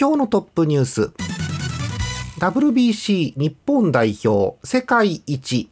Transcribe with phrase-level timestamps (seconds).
[0.00, 1.10] 今日のトップニュース。
[2.38, 5.68] WBC 日本代表世界一。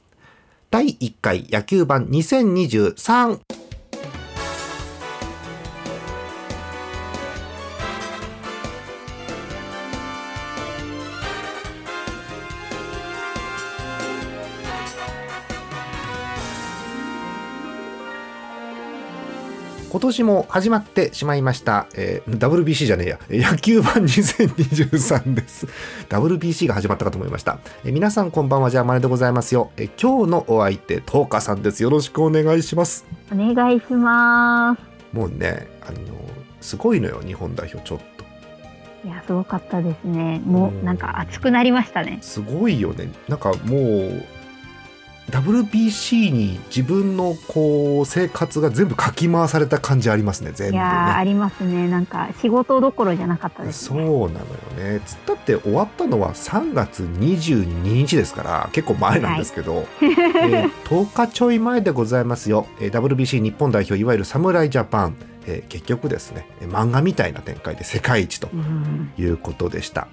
[0.71, 3.41] 第1回野球版2023
[19.99, 23.51] 今年も始まってしまいました、えー WBC じゃねえや。
[23.51, 25.67] 野球版2023です。
[26.09, 28.71] WBC が始まったかと思いました、えー皆さんこんばんは。
[28.71, 31.83] ジャーマネでございますよ、えー今日のお相手トーカさんです。
[31.83, 33.07] よろしくお願いします。
[33.33, 35.17] お願いします。
[35.17, 35.99] もうねあの
[36.61, 37.21] すごいのよ。
[37.27, 39.09] 日本代表ちょっと。
[39.09, 40.41] いや、すごかったですね。
[40.45, 40.81] もうん。
[40.81, 42.19] う、なんか熱くなりましたね。
[42.23, 43.11] すごいよね。
[43.27, 44.25] なんかもう
[45.31, 50.79] WBC に自分のこう生活が全部かき回された感じありますね全部ね。
[50.79, 51.87] いやー、ありますね。
[51.89, 54.05] なんか、仕事どころじゃなかったですそうね。
[54.05, 54.35] なのよ
[54.95, 55.01] ね。
[55.05, 66.49] つったって終わったのは3月22日ですから結構前なんですけど、えー10日ちょい前でございますよ、えー WBC 日本代表いわゆる侍ジャパン、えー結局ですね。
[66.61, 70.09] えー漫画みたいな展開で世界一とうん、いうことでした。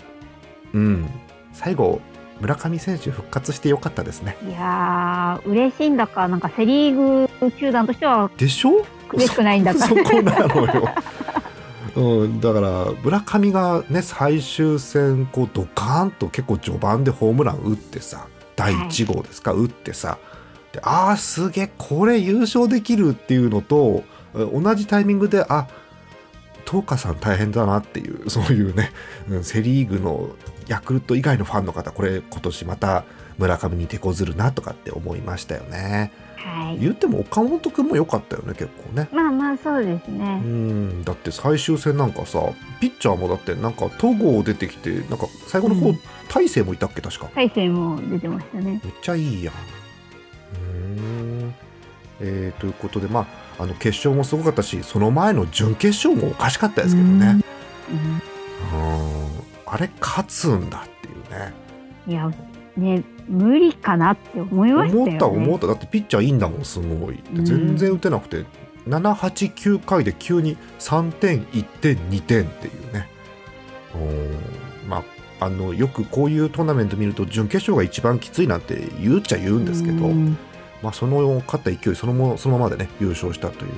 [0.73, 1.09] うん。
[1.53, 2.02] 最後
[2.41, 8.86] 村上選手復活してよかったですねいやー、嬉しいんだか、なんかセリーグ球団としてはでしょ？
[9.14, 9.80] 嬉しくないんだか。
[9.80, 10.89] そ そこなのよ。
[11.95, 18.27] うん、だから村上がね最終戦こうドカーンと結構序盤でホームラン打ってさ
[18.58, 20.17] 第1号ですか、打ってさ
[20.73, 24.03] であーすげえこれ優勝できるっていうのと
[24.36, 25.67] え同じタイミングであ
[26.70, 28.92] 東花さん大変だなっていうそういうね、
[29.30, 30.30] うんセ・リーグの
[30.67, 33.03] ヤクルト以外のファンの方これ今年また
[33.38, 36.11] 村上に手こずるなとかって思いましたよね。
[36.38, 36.80] はい。
[36.80, 39.09] 言っても岡本君も良かったよね結構ね。
[39.11, 40.36] まあまあ、そうですうね。
[40.39, 42.39] んだって最終戦なんかさ
[42.80, 48.81] ピッチャーもだってなんか戸郷出てきてなんか最後の方、うん大勢もいたっけ確か大勢も出てましたね。
[48.83, 51.55] めっちゃいいやんうーん
[52.20, 53.27] えーということでま
[53.59, 57.43] ああの決勝もすごかったしその前の準決勝もおかしかったですけどね
[58.73, 59.20] うん。
[59.20, 59.24] うん
[59.65, 61.53] あれ勝つんだっていうね。
[62.08, 62.31] いや、
[62.77, 65.11] ね、無理かなって思いましたよね。
[65.11, 65.67] 思った思った。
[65.67, 67.15] だってピッチャーいいんだもんすごい。
[67.33, 68.45] で全然打てなくて、
[68.87, 73.08] 789回で急に3点1点2点っていうね。
[73.95, 75.03] うんまあ
[75.45, 80.37] あのよくこういうトーナメント見ると準決勝が一番きついなんて言うっちゃ言うんですけど、うん。
[80.82, 83.71] まあ、その勝った勢いそのもそのままでね優勝したという。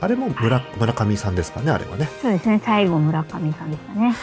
[0.00, 2.08] あれも村村上さんですかねあれはね。
[2.20, 2.60] そうですね。
[2.64, 4.14] 最後、村上さんでしたね。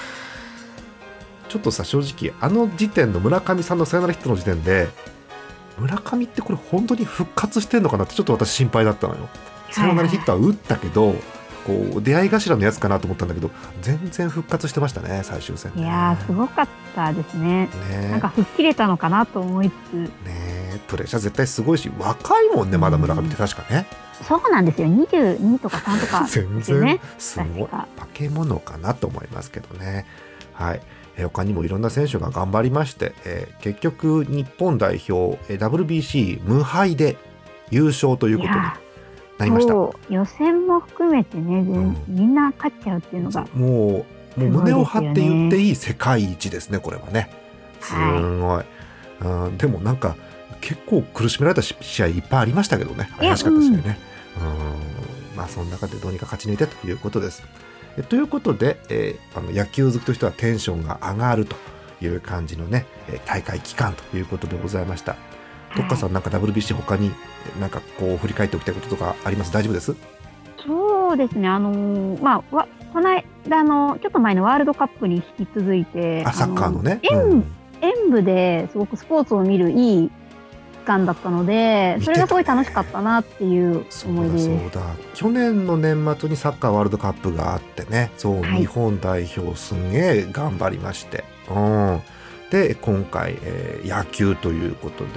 [1.52, 4.88] ちょっとさ正直あの時点の村上さんのサヨナラヒットの時点で
[5.78, 9.28] 村上ってこれ本当に復活してんのかなってちょっと私心配だったのよ。
[9.70, 11.16] サヨナラヒットは打ったけど、
[11.66, 13.52] こう出会い頭のやつかなと思ったんだけど
[13.82, 15.74] 全然復活してましたね最終戦。
[15.76, 17.68] ねいやー、すごかったですね。
[17.90, 18.10] ね。
[18.12, 19.94] なんか吹っ切れたのかなと思いつつ、
[20.26, 20.82] ね。
[20.88, 23.88] プレッシャー絶対すごいし若いもんねまだ村上って確かね、
[24.26, 24.88] そうなんですよ。
[24.88, 26.62] 22とか3とかね。
[26.62, 27.00] 然。
[27.18, 27.68] すごい。
[27.68, 30.06] 化け物かなと思いますけどね。
[30.54, 30.82] はい
[31.18, 37.18] えー他にもいろんな選手が頑張りまして、えー結局日本代表えー WBC 無敗で
[37.70, 38.56] 優勝ということに
[39.40, 39.74] なりました。
[40.10, 41.98] 予選も含めてね、全うん。
[42.08, 44.06] みんな勝っちゃうっていうのが、も
[44.38, 47.30] うもう胸を張って言っていい世界一ですねこれはね。
[47.82, 48.64] すごい、
[49.22, 50.16] うん、でもなんか
[50.62, 53.10] 結構苦しめられたし試合いっぱいありましたけどね。
[53.18, 53.98] 怪しかった試合ね。
[55.32, 55.38] うん。
[55.38, 57.44] まあその中でどうにか勝ち抜いてということです
[57.98, 61.56] えということで、えーあの野球好きとしてはテンションが上がると
[62.02, 65.16] いう感じのねえー大会期間ということでございました。
[65.78, 67.12] どっかさんなんか WBC 他に
[67.58, 69.54] えなんかこう振り返っておきたいこととかあります？
[69.54, 69.96] 大丈夫です？
[70.66, 77.02] そうですね、あのーまあ、わこの間の、ちょっと前のワールドカップに引き続いて、あサッカーのね。
[77.12, 77.46] うん。
[77.82, 80.12] 演舞ですごくスポーツを見るいい期
[80.82, 84.82] 間だったので、それがすごい楽しかったなっていうそう思い出そうだ
[85.14, 92.02] 去年の年末にサッカーワールドカップがあってねそう、はい日本代表すんげえ頑張りまして、うん、
[92.52, 95.12] で今回、えー野球ということで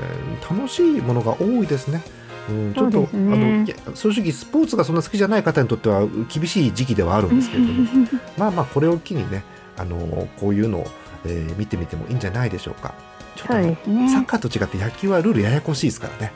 [0.49, 2.03] 楽しいものが多いですね。
[2.49, 3.75] うん、ちょっと、ね。
[3.87, 8.09] あの正直スポーツがそんな好きじゃない方にとっては厳しい時期ではあるんですけれども。
[8.39, 9.45] まあまあこれを機にね
[9.77, 10.87] あのこういうのを、
[11.27, 12.95] えー見てみてもいいんじゃないでしょうか。
[13.35, 14.09] ちょっとそうねですね。
[14.09, 16.33] サッカーと違って野球はルールややこしいですからね。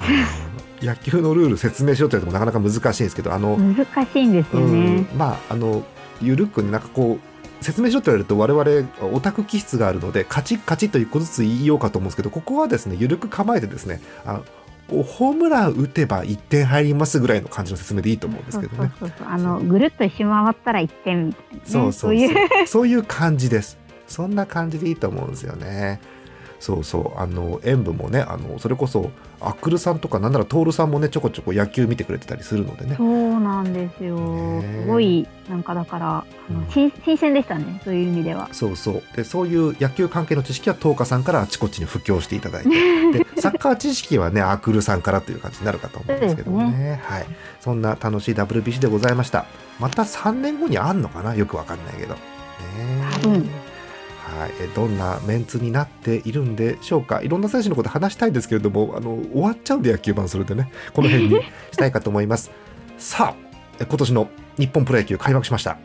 [0.82, 5.08] 野球のルール説明しろって言われてもなかなか難しいんですけど、あの、難しいんですようねん。
[5.16, 5.82] まあ、あの、
[6.20, 14.42] ゆるくねなんかこう、説明しろって言われると我々オタク気質があるのでカチッカチッと一個ずつ言いようかと思うんですけどここはですねゆるく構えてですねあ
[14.88, 18.92] ホームラン打てば1点入りますぐらいの感じの説明でいいと思うんですけどね。
[18.98, 22.18] そうそうそうあのぐるっと一周回ったら1点そうそうう
[22.66, 23.78] そういう感じです。
[24.06, 26.00] そんな感じでいいと思うんですよね。
[26.64, 32.94] そうそうあの演舞もねあのそれこそアクルさんとかなんなら徹さんもねちょこちょこ野球見てくれてたりするのでね。
[32.96, 34.16] そうなんですよ、
[34.62, 36.70] ねすごいなんかだからあのうん。
[36.70, 38.48] 新新鮮でしたねそういう意味では。
[38.52, 39.02] そうそう。
[39.14, 42.70] でそういう野球関係の知識は東花さんからあちこちに布教していただいて。
[43.12, 46.64] でサッカー知識はねアクルさんからという感じになるかと思うんですけどね。
[46.64, 47.26] そうではい、
[47.60, 49.44] そんな楽しい WBC でございました。
[49.78, 51.34] また3年後にあんのかな？
[51.34, 52.14] よくわかんないけど。
[52.14, 52.20] ね
[53.12, 53.50] 多分
[54.38, 57.22] はい、えどんなメンツになっているんでしょうか？
[57.22, 60.70] いろんな選手のこと話したいんですけれどもあの終わっちゃうんで野球版それでね。
[60.92, 61.40] この辺に
[61.72, 62.50] したいかと思います。
[62.98, 64.28] さあえ今年の
[64.58, 65.76] 日本プロ野球開幕しました。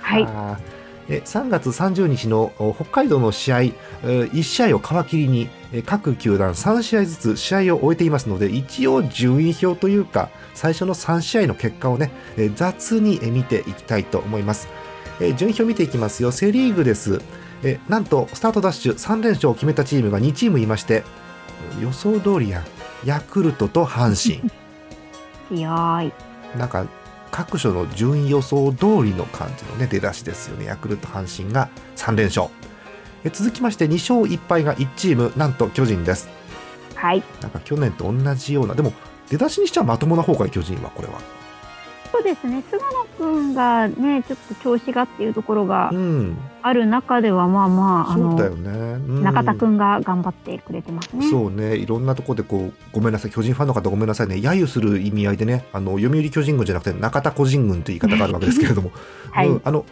[0.00, 0.22] はい。
[0.24, 0.78] あー。
[1.10, 14.68] え3月30日のお北海道の試合、えー1試合を皮切りにえー各球団3試合ずつ試合を終えていますので一応順位表というか最初の3試合の結果をねえー雑にえー見ていきたいと思います、
[15.18, 16.30] えー順位表見ていきますよ。
[16.30, 17.22] セ・リーグです
[17.62, 21.04] えーなんとスタートダッシュ3連勝を決めたチームが2チームいまして
[21.80, 22.64] 予想通りやん
[23.04, 24.50] ヤクルトと阪神
[25.48, 26.12] 強い。
[26.58, 26.86] なんか
[27.30, 32.48] 各所の順位予想通りの感じのね出だしですよねヤクルト阪神が3連勝
[33.24, 36.28] え続きまして2勝1敗が1チームなんと巨人です
[36.94, 37.22] はい。
[37.42, 38.92] なんか去年と同じようなでも
[39.28, 41.20] 出だしにしてはまともな方が巨人はこれは
[42.10, 42.62] そうですね。
[42.70, 46.38] 菅野君がね、ちょっと調子がっていうところがうん
[46.68, 48.70] ある中では、まあまあ、あそうだよの、ね、
[49.08, 49.22] うん。
[49.22, 51.28] 中田君が頑張ってくれてますね。
[51.28, 51.76] そうね。
[51.76, 53.30] いろんなところでこうごめんなさい。
[53.30, 54.36] 巨人ファンの方ごめんなさいね。
[54.36, 55.66] 揶揄する意味合いでね。
[55.72, 58.92] あの読売巨人軍じゃなくて中田個人軍という言い方があるわけですけれども、
[59.32, 59.48] はい。
[59.48, 59.60] うん。
[59.64, 59.84] あの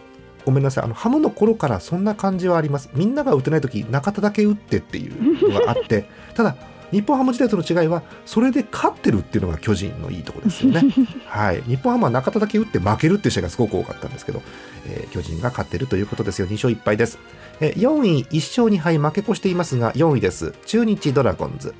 [0.45, 0.83] ごめんなさい。
[0.83, 2.89] あのハムの頃からそんな感じはあります。
[2.93, 6.09] みんなが打てない時中田だけ打ってっていうのがあって。
[6.35, 6.55] ただ
[6.91, 10.83] 日本ハム時代との違いはそれで勝ってるっていうのが巨人のいいところですよね。
[11.27, 11.61] はい。
[11.63, 14.41] 日本ハムは中田だけ打って負けるっていう試合がすごく多かったんですけど、
[14.87, 16.47] えー巨人が勝ってるということですよ。
[16.47, 17.19] 2勝1敗です、
[17.59, 20.53] えー4位1勝2敗負け越していますが4位です。
[20.65, 21.73] 中日ドラゴンズ。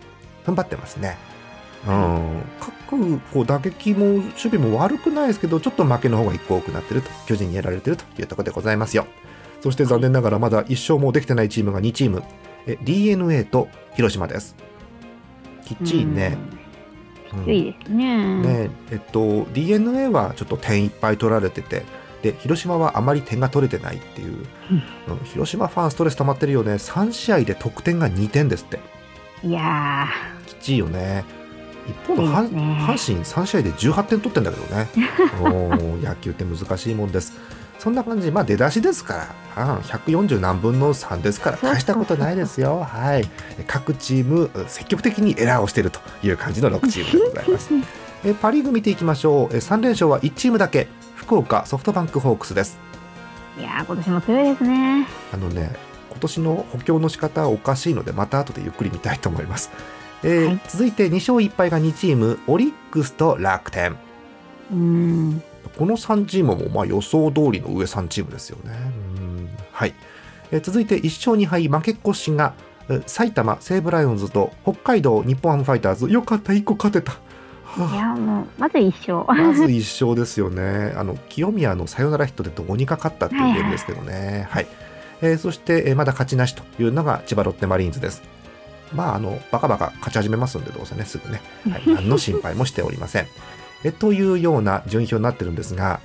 [0.45, 1.17] 踏ん張ってますね。
[1.87, 7.09] うん、各こう打撃も守備も悪くないですけどちょっと負けの方が1個多くなってると。
[7.27, 9.07] 巨人にやられてるというところでございますよ。
[9.61, 12.23] そして残念ながらまだ1勝もできてないチームが2チーム。
[12.67, 14.55] え d n a と広島です
[15.67, 16.37] きっちりね、
[17.33, 17.39] うん。
[17.41, 18.35] きついですね。
[18.41, 21.83] ねえっと d n a はちょっと点いっぱい取られてて
[22.21, 24.45] で広島はあまり点が取れてないっていう、
[25.07, 25.17] うん。
[25.25, 26.73] 広島ファンストレス溜まってるよね。
[26.73, 28.79] 3試合で得点が2点ですって。
[29.43, 30.07] いや
[30.45, 31.25] きっちりよね。
[31.85, 32.61] 一方の阪ね。
[32.81, 34.87] 阪神3試合で18点取ってんだけどね。
[36.01, 37.33] 野球って難しいもんです
[37.79, 38.31] そんな感じ。
[38.31, 41.57] まあ出だしですから、うん、140何分の3ですから。
[41.57, 42.83] 大したことないですよ。
[42.83, 43.27] はい。
[43.67, 47.69] 各チーム積極的にエラーをしているという感じの6チームでございます。
[48.25, 49.55] えパ・リーグ見ていきましょう。
[49.55, 50.87] え3連勝は1チームだけ。
[51.15, 52.79] 福岡ソフトバンクホークスです。
[53.57, 55.07] ー、いやー今年も強いですね。
[55.33, 55.75] あのね
[56.09, 59.69] 今年の補強の仕方はおかしいのでまた後でゆっくり見たいと思います、
[60.23, 60.61] えーはい。
[60.67, 62.39] 続いて2勝1敗が2チーム。
[62.47, 63.95] オリックスと楽天。
[64.71, 65.43] うん。
[65.77, 68.71] この3チームもまあ予想通りの上3チームですよね
[69.17, 69.93] うんはい、
[70.51, 72.53] えー続いて1勝2敗負け越しが
[72.89, 77.21] えー埼玉西武ライオンズと北海道日本ハムファイターズよかった1個勝てた、はい
[77.79, 79.23] あやもうまず一勝。
[79.27, 80.93] まず1勝ですよね。
[80.95, 84.47] あの清宮のサヨナラヒットでどうにか勝ったっていうゲームですけどね。
[84.49, 84.67] はい。
[85.21, 88.23] えーそして、えーまだ勝ちなしというのが千葉ロッテマリーンズです。
[88.93, 91.41] まあ、あの、バカバカ勝ち始めますんで、どうせね、すぐね。
[91.69, 93.27] はい、 何の心配もしておりません。
[93.83, 95.99] えというような順位表になってるんですが、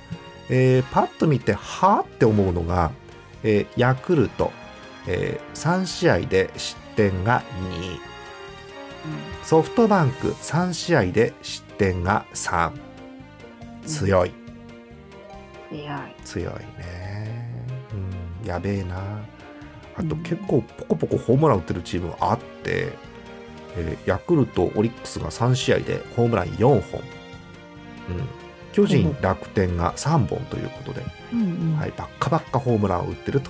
[0.49, 2.91] えーパッと見て、はあって思うのが、
[3.43, 4.51] えーヤクルト、
[5.07, 7.99] えー3試合で失点が2。
[9.43, 12.71] ソフトバンク3試合で失点が3。
[13.85, 14.31] 強い。
[15.69, 15.89] 強い。
[16.23, 17.65] 強いね
[18.41, 19.01] うんやべえな
[19.95, 22.93] あと結構ポコポコホームラン打ってるチームがあって、
[23.75, 26.81] えーヤクルトオリックスが3試合でホームラン4本、うん、
[28.71, 31.43] 巨人、うん楽天が3本ということで、うんう
[31.75, 31.77] ん。
[31.77, 33.49] はい、ばっかばっかホームランを打ってると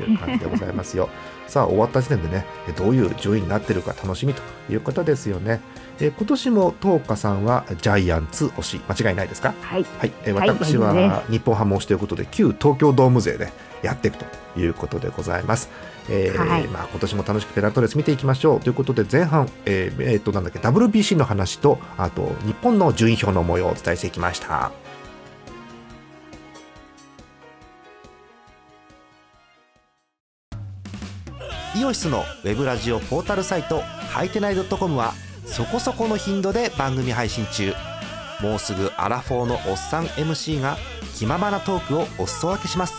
[0.00, 1.08] いう感じでございますよ。
[1.46, 5.60] さあ終わった時点でねえどういう順位になってるか楽しみということですよね。
[6.00, 8.80] え今年も東花さんはジャイアンツ推し。
[8.88, 9.54] 間違いないですか？
[9.60, 9.86] はい。
[9.98, 14.24] はい、え私は日本ハム推しということで旧東京ドーム勢でやっていくと
[14.58, 15.68] いうことでございます。
[16.08, 18.60] えーはいまあ、今年も楽しくペナントレース見ていきましょう。
[18.60, 24.72] ということで前半、えーえーとなんだっけ WBC の話とあと日本の順位表の模様をお伝えしていきました。
[31.76, 35.12] イオシスのウェブラジオポータルサイトハイテナイドットコムは
[35.44, 37.74] そこそこの頻度で番組配信中。
[38.40, 40.76] もうすぐアラフォーのおっさん MC が
[41.16, 42.94] 気ままなトークをお裾分けします。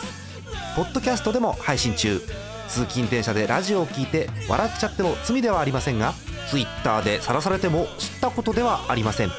[0.76, 2.20] ポッドキャストでも配信中。
[2.67, 6.13] 通勤電車でラジオを聞いて笑っちゃっても罪ではありませんが
[6.50, 9.29] Twitter で晒されても知ったことではありません。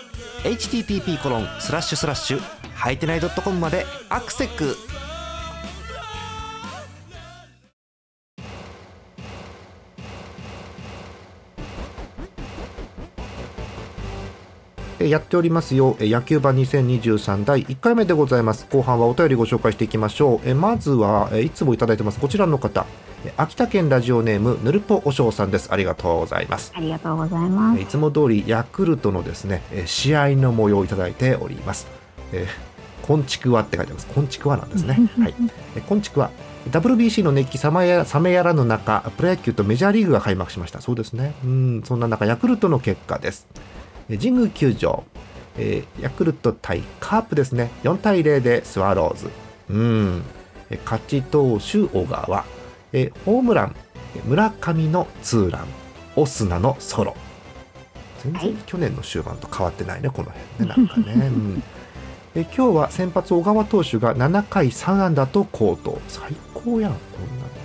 [0.45, 2.41] http コロンスラッシュスラッシュ
[2.75, 4.77] はいてない .com までアクセック
[14.99, 15.97] やっておりますよ。
[16.01, 18.67] 野球版2023第1回目でございます。
[18.71, 20.55] 後半はお便りご紹介していきましょう。
[20.55, 22.19] まずはいつもいただいてます。
[22.19, 22.87] こちらの方。
[23.37, 25.73] 秋田県ラジオネームぬるぽおしょうさんです。
[25.73, 26.73] ありがとうございます。
[26.75, 27.79] ありがとうございます。
[27.79, 31.87] えいつも通りヤクルトのですねえ試合の模様をいただいております。
[32.33, 32.47] え
[33.03, 34.07] こんちくわって書いてます。
[34.07, 34.99] こんちくわなんですね。
[35.19, 35.35] はい。
[35.77, 36.31] えこんちくわ。
[36.71, 40.81] WBC の熱気冷めや冷めやらぬ中プロ野球とメジャーリーグが開幕しました。
[40.81, 41.35] そうですね。
[41.45, 41.83] うん。
[41.85, 43.47] そんな中ヤクルトの結果です。
[44.09, 45.05] え神宮球場、
[45.57, 47.71] えーヤクルト対カープですね。
[47.85, 49.31] 4対0でスワローズ。
[49.71, 50.23] うん。
[50.71, 52.45] え勝ち投手小川
[52.97, 53.77] えホームラン
[54.17, 55.67] え村上のツーラン
[56.17, 57.15] オスナのソロ。
[58.23, 58.55] 全然はい。
[58.65, 61.63] 去年の終盤と変わってないねこの辺ね なんかね、うん。
[62.35, 66.01] え今日は先発小川投手が7回3安打と好投。
[66.09, 66.93] 最高やんこんなの、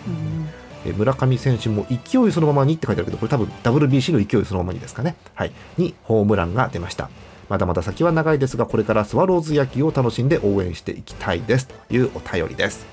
[0.08, 0.50] うん。
[0.86, 5.16] え村上選手も勢いそのままにって書いてあるけどこれ多分 WBC の勢いそのままにですかね。
[5.34, 5.54] はい。
[5.78, 7.10] にホームランが出ました。
[7.48, 11.68] まだまだ先は長いですがこれからスワローズ野球を楽しんで応援していきたいです。
[11.68, 12.86] というお便りです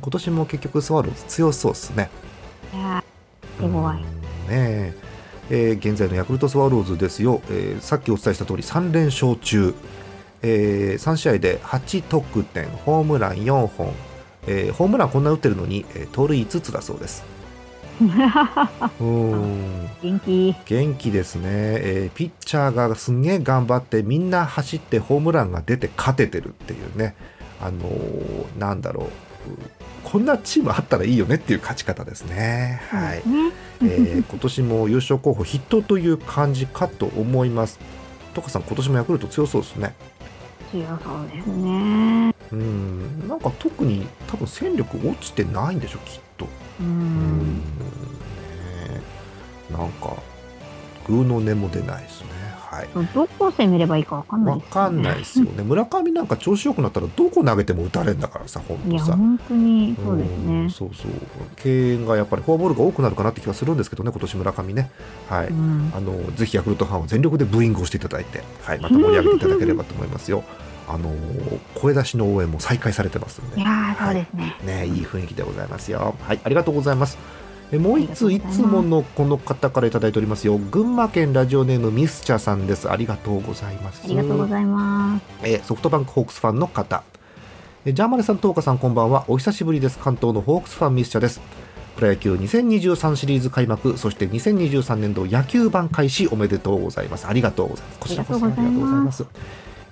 [0.00, 2.10] 今年も結局スワローズ強そうですね。
[2.72, 3.96] いやーすごい。
[3.96, 4.06] うんね
[4.50, 4.94] え。
[5.50, 9.74] えー現在のヤクルトスワローズですよ、えーさっきお伝えした通り3連勝中、
[10.42, 13.92] え3試合で8得点ホームラン4本、
[14.46, 17.24] えーホームランこんな打ってるのに、えー盗塁5つだそうです。
[19.00, 19.88] うん。
[20.02, 20.54] 元気。
[20.66, 27.14] 元気ですね、えーピッチャーがすんげえ頑張ってみんな走ってホームランが出て勝ててるっていうね。
[27.60, 29.08] あのーなんだろう
[30.02, 32.80] こんなチームあったらいいよねっていう勝ち方ですね。
[32.90, 33.22] はい。
[33.82, 37.78] えー今年も優勝候補筆頭という感じかと思います。
[38.34, 39.94] トカさん、今年もヤクルト強そうですね。
[40.72, 42.34] 強そうですね。
[42.52, 46.44] うん、なんか特に多分戦力落ちてないんでしょ、きっと。
[46.44, 46.48] う
[46.80, 47.56] うんん。
[47.58, 47.62] ね
[49.70, 50.16] なんか、
[51.06, 52.23] グーの音も出ないですね。
[52.74, 52.88] はい。
[53.14, 54.72] どこ攻めればいいかわかんないわです、ね。
[54.72, 55.62] かんないですよね。
[55.64, 59.16] 村上なんか調子良くなったらどこ投げても打たれんだからさ、本いや、当さ。
[59.16, 60.70] 本当にそうですんね。
[60.70, 61.10] そうそう。
[61.56, 64.90] 敬遠がやっぱりフォアボールが多くなるかなって気がするんですけどね、今年村上ね。
[65.28, 65.48] はい。
[65.48, 65.92] うん。
[65.94, 70.42] あのぜひヤクルトファンは全力でブーイングをしていただいて、はい、また盛り上げていただければと思いますよ。
[70.86, 71.10] あの
[71.74, 74.54] 声出しの応援も再開されてますので、いやー、そうですね。
[74.66, 76.14] ね、いい雰囲気でございますよ。
[76.20, 77.16] はい、ありがとうございます。
[77.72, 80.58] えもう一ついつものこの方からいただいておりますよ。
[80.58, 82.90] 群馬県ラジオネームミスチャさんです。
[82.90, 84.02] ありがとうございます。
[84.04, 85.24] ありがとうございます。
[85.42, 87.02] えーソフトバンクホークスファンの方、
[87.84, 89.24] えージャーマネさん、トーカさん、こんばんは。
[89.28, 89.98] お久しぶりです。
[89.98, 91.40] 関東のホークスファンミスチャです。
[91.96, 97.26] プロ野球2023シリーズ開幕、そして2023年度野球版開始おめでとうございます。
[97.26, 97.98] ありがとうございます。
[98.00, 99.24] こちらこそありがとうございます。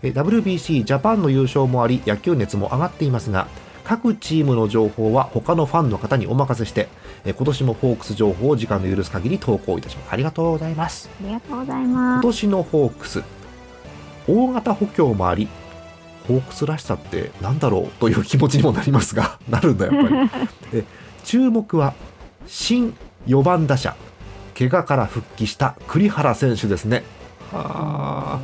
[0.03, 3.47] えー WBC ジャパンの優勝もあり、野球熱も上がっていますが、
[3.93, 6.89] 各チームの情報は他のファンの方にお任せして、
[7.27, 10.13] えー今年もホークス情報を時間の許す限り投稿いたします。
[10.13, 11.11] ありがとうございます。
[11.23, 12.23] ありがとうござい今ます。
[12.23, 13.23] 年のホークス
[14.27, 15.47] 大型補強もあり
[16.27, 20.31] ホークスらしさってなんだろうという気持ちにもなりますが なるんだやっぱり
[20.73, 20.85] え
[21.25, 21.93] 注目は
[22.47, 22.95] 新
[23.27, 23.95] 4番打者
[24.57, 27.03] 怪我から復帰した栗原選手ですね
[27.53, 28.41] はあ、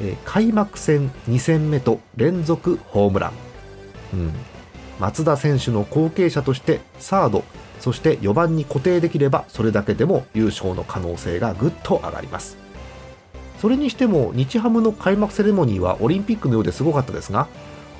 [0.00, 3.32] えー開幕戦2戦目と連続ホームラン、
[4.12, 4.32] うん、
[4.98, 7.44] 松田選手の後継者としてサード
[7.80, 12.56] そして4番に固定できればそれだけでも優勝の可能性がぐっと上がります。
[13.60, 17.48] それにしても日ハムの開幕セレモニーはオリンピックのようですごかったですが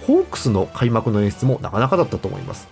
[0.06, 2.68] ホークスの開幕の演出もなかなかだったと思います。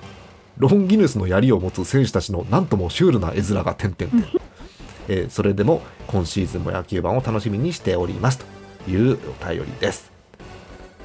[0.59, 4.23] ロンギヌスの槍を持つ選手たちのなんともシュールな絵面が点々。
[4.23, 4.41] 点、
[5.09, 10.13] えーそれでも今シーズンも野球盤を楽しみにしておりますというお便りです。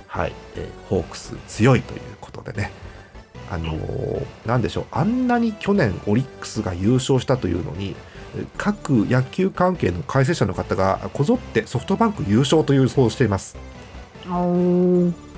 [0.08, 2.72] はい、えーホークス強いということでね
[3.50, 7.96] あのーでしょうあんなに去年オリックスが優勝したというのに
[8.36, 13.58] えー各野球関係の解説者の方がこぞってソフトバンク優勝という予想をしています。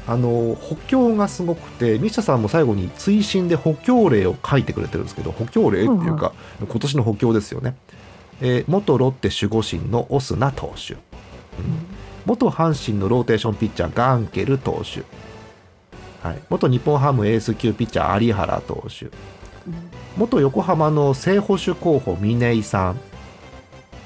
[0.07, 7.75] あの補強がすごくてミシャさんも最後に追伸で補強例を書いてくれてるんですけど補強例っていうか、今年の補強ですよね、
[8.41, 10.99] えー元ロッテ守護神のオスナ投手、うん。
[12.25, 15.03] 元阪神のローテーションピッチャーガンケル投手、
[16.21, 19.09] はい、元日本ハムエース級ピッチャー有原投手。
[20.17, 22.99] 元横浜の正捕手候補峰井さん。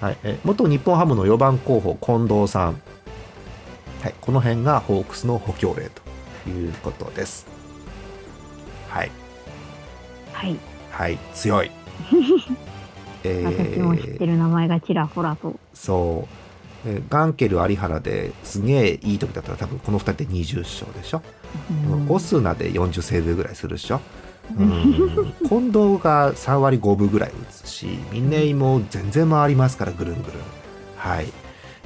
[0.01, 2.81] はい、え元日本ハムの4番候補近藤さん、
[4.01, 5.89] はい、この辺がホークスの補強例
[6.43, 7.47] ということです。
[8.87, 9.11] はい。
[10.31, 10.57] はい。
[10.91, 11.17] はい。
[11.33, 11.71] 強い。
[13.23, 15.55] え私も知ってる名前がちらほらと。
[15.73, 16.44] そう、
[16.85, 21.21] えーガンケル有原ですげえいい時だったら多分この2人で20勝でしょ、
[21.91, 22.05] うん。
[22.09, 23.99] オスナで40セーブぐらいするでしょ。
[24.57, 25.33] うん。
[25.47, 30.41] 近藤が3割5分ぐらい打つし峰井も全然回りますからぐるんぐるん。
[30.97, 31.27] はい、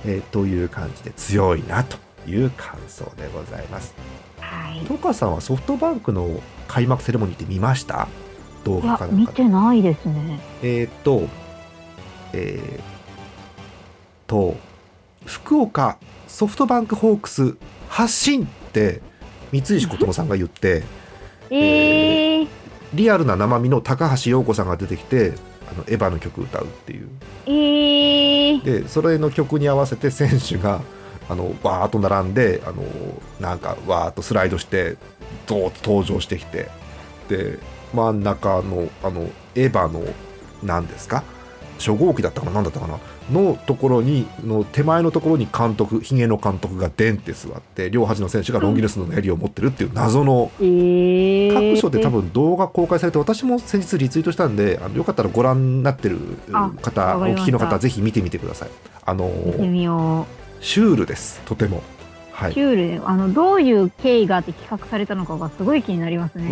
[0.05, 1.97] えーという感じで強いなと
[2.29, 3.93] いう感想でございます。
[4.41, 4.85] はい。
[4.85, 8.07] トカさんはソフトバンクの開幕セレモニーって見ました？
[8.65, 9.37] 動画か、なん見かで。
[9.43, 10.41] てないですね。
[10.61, 11.27] えーっと、
[12.33, 12.83] えーっ
[14.27, 14.55] と、
[15.25, 15.97] 福岡
[16.27, 17.55] ソフトバンクホークス
[17.87, 19.01] 発信って
[19.51, 20.83] 三石琴乃さんが言って、
[21.49, 22.47] えー、
[22.93, 25.33] リアルな生身の高橋洋子さんが出てきて、
[25.71, 27.09] あのエヴァの曲歌うっていう。
[27.47, 30.81] えー、で、それの曲に合わせて選手が、
[31.27, 32.83] あの、わーっと並んで、あの、
[33.39, 34.97] なんか、わーっとスライドして、
[35.47, 36.69] ドーッと登場してきて、
[37.27, 37.59] で、
[37.93, 40.03] 真ん中の、あの、エヴァの、
[40.63, 41.23] 何ですか？
[41.77, 42.53] 初号機だったかな？
[42.53, 42.99] 何だったかな？
[43.31, 56.17] のところにの手前のところに監督ひげの監督がデンって座って両端の選手がロンギヌスの襟を持ってるっていう謎のえー、各所で多分動画公開されて私も先日リツイートしたんであのよかったらご覧になってる
[56.51, 58.69] あ方お聞きの方ぜひ見てみてください。
[59.05, 59.29] あの
[60.61, 61.81] シュールですとても。
[62.31, 62.51] はう。
[62.51, 62.53] い。
[62.53, 62.87] シュール。
[62.99, 66.47] で、あの、どういう経緯があって企画されたのかがすごい気になりますうね。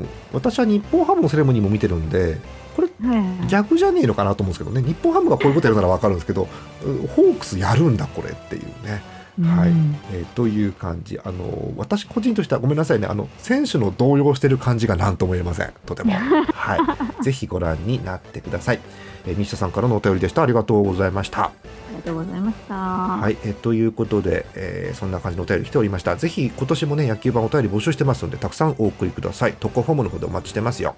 [0.00, 0.06] ん。
[0.32, 2.38] 私は日本ハムのセレモニーも見てるんで
[2.82, 3.18] はいはい。
[3.18, 4.82] はい逆じゃねえのかなと思うんですけどね。
[4.82, 6.48] 日本ハムがこういうことやるなら分かるんですけど
[6.84, 9.02] うんホークスやるんだこれっていうね。
[9.42, 9.70] はい。
[9.70, 11.18] うんえーという感じ。
[11.24, 13.06] あの私個人としてはごめんなさいね。
[13.06, 15.72] あの選手の動揺してる感じが何とも言えません。
[15.86, 16.12] とても。
[16.54, 16.76] は
[17.20, 17.24] い。
[17.24, 18.80] ぜひご覧になってください、
[19.26, 20.42] えー西田さんからのお便りでした。
[20.42, 21.44] ありがとうございました。
[21.44, 21.50] あ
[21.90, 22.74] りがとうございました。
[22.74, 26.16] はい、えーということで、えーそんな感じのお便り来ておりました。
[26.16, 29.54] ぜひ今年もね野球版お便り募集してますのでたくさんお送りください。
[29.58, 30.94] 特攻フォームの方でお待ちしてますよ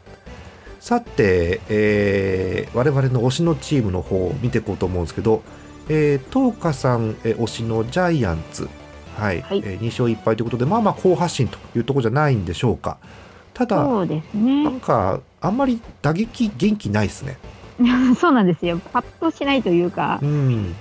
[0.87, 5.43] さて、えー我々の推しのチームの方を見ていこうと思うんですけど、
[5.89, 8.69] えー、東花さん、えー推しのジャイアンツ、
[9.17, 12.99] はいはいえー2勝1敗ということで、まあまあ好発進というところじゃないんでしょうか。
[13.53, 14.65] ただ、そうですなね。
[14.69, 17.37] んか、あんまり打撃元気ないですね。
[18.21, 18.79] そうなんですよ。
[18.93, 20.73] パッとしないというかう、ん。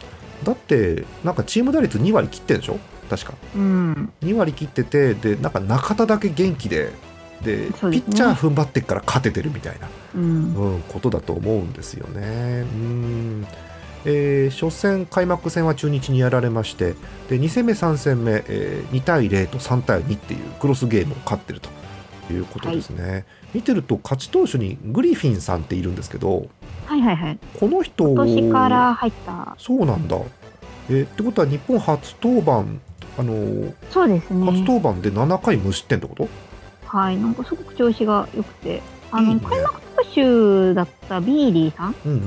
[0.44, 2.78] だって、なんかチーム打率2割切ってんでしょ？
[3.10, 3.34] 確か。
[3.56, 4.12] うん。
[4.22, 6.92] 2割切ってて、で、なんか中田だけ元気で、
[7.46, 9.88] ねピッチャー踏ん張ってっから勝ててるみたいな。
[10.16, 10.56] うん。
[10.56, 12.22] うん、ことだと思うんですよね。
[12.62, 13.48] うん
[14.08, 16.94] えー初戦、開幕戦は中日にやられまして
[17.28, 21.70] で2戦目、3戦目、えー2対0と3対2っていうクロスゲームを勝ってると
[22.32, 23.26] いうことですね。
[23.54, 26.48] 見てると勝ち投手にグリフィンさんっているんですけど
[26.86, 27.40] はいはいはい。
[27.60, 29.56] この人今年から入った。
[29.58, 30.18] そうなんだ。
[30.90, 32.52] えーってことは日本初登板
[33.18, 34.46] あのーそうですね。
[34.46, 36.28] 初登板で7回無失点ってこと？
[36.96, 37.18] はい。
[37.18, 38.82] なんかすごく調子が良くて。
[39.12, 41.96] あの、いいね開幕投手だったビーディさん？
[42.06, 42.22] うんうん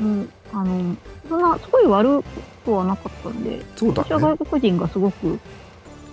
[0.00, 0.18] うん。
[0.20, 0.96] も、あの、
[1.28, 2.22] そんな、すごい悪
[2.64, 4.36] くはなかったんで、そうだ私はね。
[4.38, 5.38] 外国人がすごく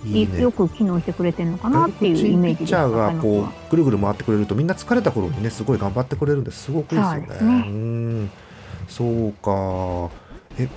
[0.04, 7.26] いいねよく機能してくれてるのかなっていうイメージピッチャーがこうぐるぐる回ってくれるとみんな疲れた頃にねすごい頑張ってくれるんですごくいいですよね。
[7.38, 7.54] そうね
[8.24, 8.30] ん
[8.88, 10.14] そうか
[10.58, 10.68] え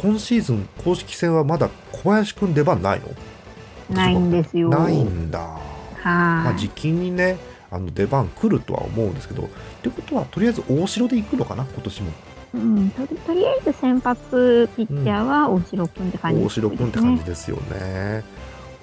[0.00, 3.94] 今シーズン公式戦はまだ小林くん出番ないの？
[3.94, 4.70] ないんですよ。
[4.70, 5.58] ないんだ。
[6.04, 6.58] まあ、はい。
[6.58, 7.38] 時期にね
[7.70, 9.46] あの出番来るとは思うんですけどっ
[9.82, 12.10] てことはとりあえず大城で行くのかな今年も。
[12.54, 18.24] うん、とりとりあえず先発ピッチャーは大城君って感じ大城くんって感じですよね。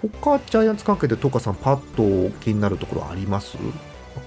[0.01, 3.57] 他ジャイアンツ関係でトカさんパッと気になるところあります？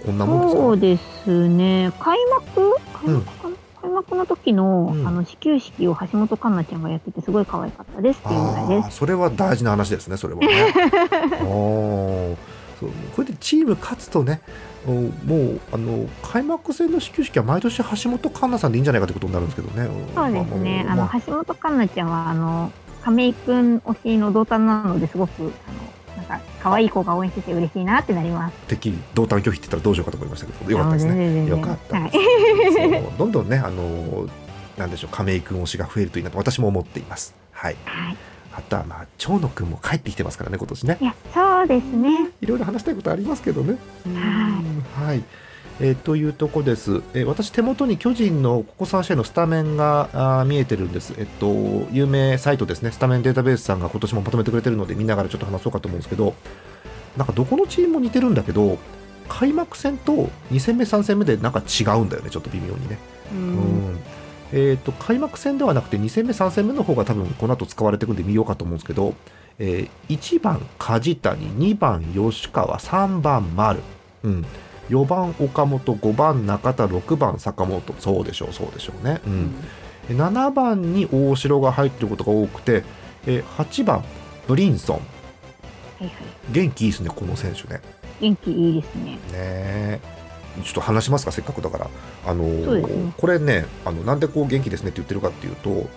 [0.07, 0.61] こんなもんですか？
[0.61, 1.92] そうですね。
[1.98, 2.76] 開幕？
[2.92, 5.09] 開幕かな、開幕の時の、うん。
[5.09, 10.46] あの始球式を橋本環奈ちゃんがやっててすごい可愛かったですっていうぐらいでああそれは大事な話ですねそれはね
[12.83, 14.40] そうこれでチーム勝つとね
[14.87, 20.14] おもうあの開幕戦の始球式は毎年橋本環奈さんでいいんじゃないかってことになるんですけどねす。
[20.14, 20.85] そうですね。
[20.87, 25.51] あの、まま橋本環奈ちゃんは、あの、亀井くん推しの同担なのですごく、あの、
[26.16, 28.57] なんか、可愛い子が応援してて嬉しいなってなります。
[28.68, 32.12] てっきり同担拒否って言ったらどうしようかと思いましたけどよかったですねよかったはい。
[33.18, 34.29] どんどんねあの
[34.77, 38.16] なんでしょう亀井君推しが増えるといいなと私も思っていますはいはい。
[38.54, 42.30] あとはまあ長野君も帰ってきてますからね今年ねいや、そうですね。
[42.40, 43.78] いろいろ話したいことありますけどね。
[44.96, 45.22] ははい。
[45.80, 56.34] えーというとこです、えー私、手元に巨人のここ3試合のスタメンが見えてるんです、えっと、有名サイトですね、スタメンデータベースさんが今年もまとめてくれてるので、見ながらちょっと話そうかと思うんですけど、
[57.16, 58.78] なんかどこのチームも似てるんだけど、
[59.28, 62.98] 開幕戦と2戦目、3戦目でなんか違うんだよね、ちょっと微妙にね。
[63.32, 63.34] う。
[63.34, 63.98] うんん
[64.52, 69.14] えー、と開幕戦ではなくて2戦目、3戦目の方が多分この後使われていくんで見ようかと思うんですけど、
[69.58, 73.80] えー1番梶谷、2番吉川、3番丸、
[74.22, 74.46] うん、
[74.90, 79.20] 4番岡本、5番中田、6番坂本、そうでしょう、そうでしょうね。
[79.26, 79.54] うん
[80.08, 82.82] 7番に大城が入ってることが多くて、
[83.26, 84.04] えー8番
[84.46, 85.02] ブリンソンは
[86.00, 86.12] いはい。
[86.50, 87.80] 元気いいですねこの選手ね
[88.20, 89.04] 元気いいですね。
[89.04, 90.00] ねえ
[90.62, 91.90] ちょっと話しますかせっかくだから。
[92.26, 93.12] あのね。
[93.16, 95.88] これねあのなんでこう元気ですねって言ってるかっていうと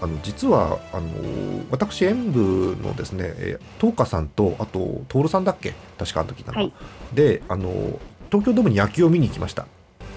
[0.00, 5.74] あの実はあのー私演舞のですねえー東花さんとあと徹さんだっけ？
[5.98, 6.72] 確かあの時なの、はい。
[7.14, 7.98] であのー
[8.30, 9.66] 東京ドームに野球を見に行きました。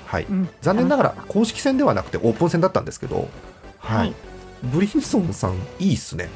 [0.05, 0.25] はい。
[0.29, 0.49] うん。
[0.61, 3.27] 残念ながら公式戦ではなくてオープン戦だったんですけど、
[3.79, 3.97] はい。
[3.97, 4.13] はい。
[4.63, 6.29] ブリンソンさんいいっすね。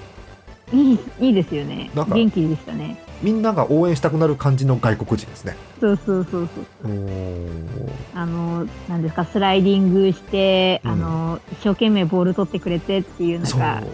[0.69, 1.89] たいい、いいですよね。
[1.95, 2.97] 元気でしたね。
[3.21, 5.55] みんなが応援したくなる感じの外国人ですね。
[5.79, 6.49] そうそうそう
[6.84, 6.91] そう。
[8.15, 10.91] あの、なんですか、スライディングして、うん。
[10.91, 13.88] あの、一生懸命ボール取ってくれてっていう、なんそう、か、ね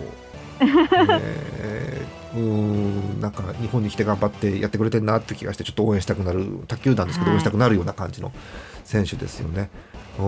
[0.62, 2.02] え。
[2.36, 3.22] うーん。
[3.22, 7.36] なんか日本に来て頑張ってやってくれてるなって気がしてちょっと応援したくなる卓球団ですけど、はい。
[7.36, 8.32] 応援したくなるような感じの
[8.84, 9.70] 選手ですよね。
[10.20, 10.24] お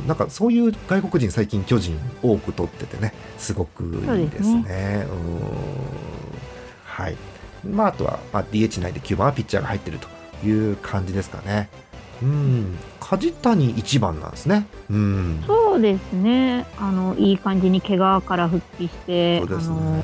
[0.00, 0.06] ー。
[0.06, 5.06] なんかそういう外国人最近巨人多く取っててねすごくいいですそうですね。
[5.08, 5.40] うーん。
[6.84, 7.16] はい。
[7.70, 11.68] まああとは、まあ、DH 内で9番はピッチャーが入ってるという感じですかね。
[12.22, 14.66] うん梶谷1番なんですね。
[14.90, 16.66] うんそうですね。
[16.78, 20.02] あの、いい感じに怪我から復帰して、そうですね。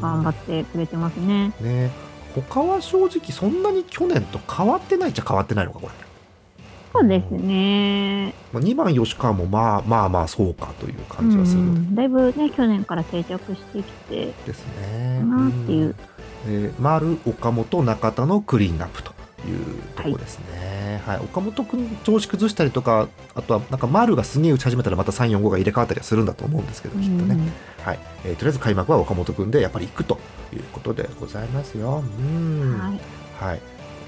[0.00, 1.52] 頑張ってくれてますね。
[1.60, 1.90] ね
[2.34, 5.92] 他は正直そんなに去年と変わってないっちゃ変わってないのかこれ、
[6.92, 8.34] そうですね。
[8.52, 15.94] まあ、2番吉川もまあまあまあそうかという感じはするうんだいぶね、去年から定着してきてですねるなっていう。
[16.46, 19.12] えー丸岡本中田のクリーンアップと
[19.46, 21.16] いうところですね、はい。
[21.18, 27.36] 岡本君調子崩したりとかあとはなんか丸がすげえ打ち始めたらまた345が入れ替わったりはするんだと思うんですけどきっとね、
[27.82, 27.98] はい。
[28.24, 30.18] えーとりあえず開幕は岡本君でやっぱり行くと
[30.52, 32.04] いうことでございますよ。
[32.18, 32.72] ううん。
[32.76, 33.00] んはい。
[33.48, 33.60] はい。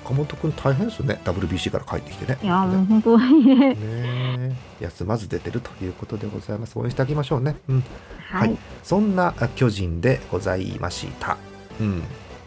[0.05, 1.19] 岡本君大変ですよね。
[1.25, 2.39] WBC から帰ってきてね。
[2.43, 3.45] いや、もう本当に。
[3.47, 4.57] ね。
[4.81, 6.79] 休まず出てるということでございます。
[6.79, 7.85] 応援してあげましょうね、うん、
[8.31, 8.49] はい。
[8.49, 8.59] はい。
[8.83, 11.39] そんなあ巨人でございました、
[11.81, 12.03] うん、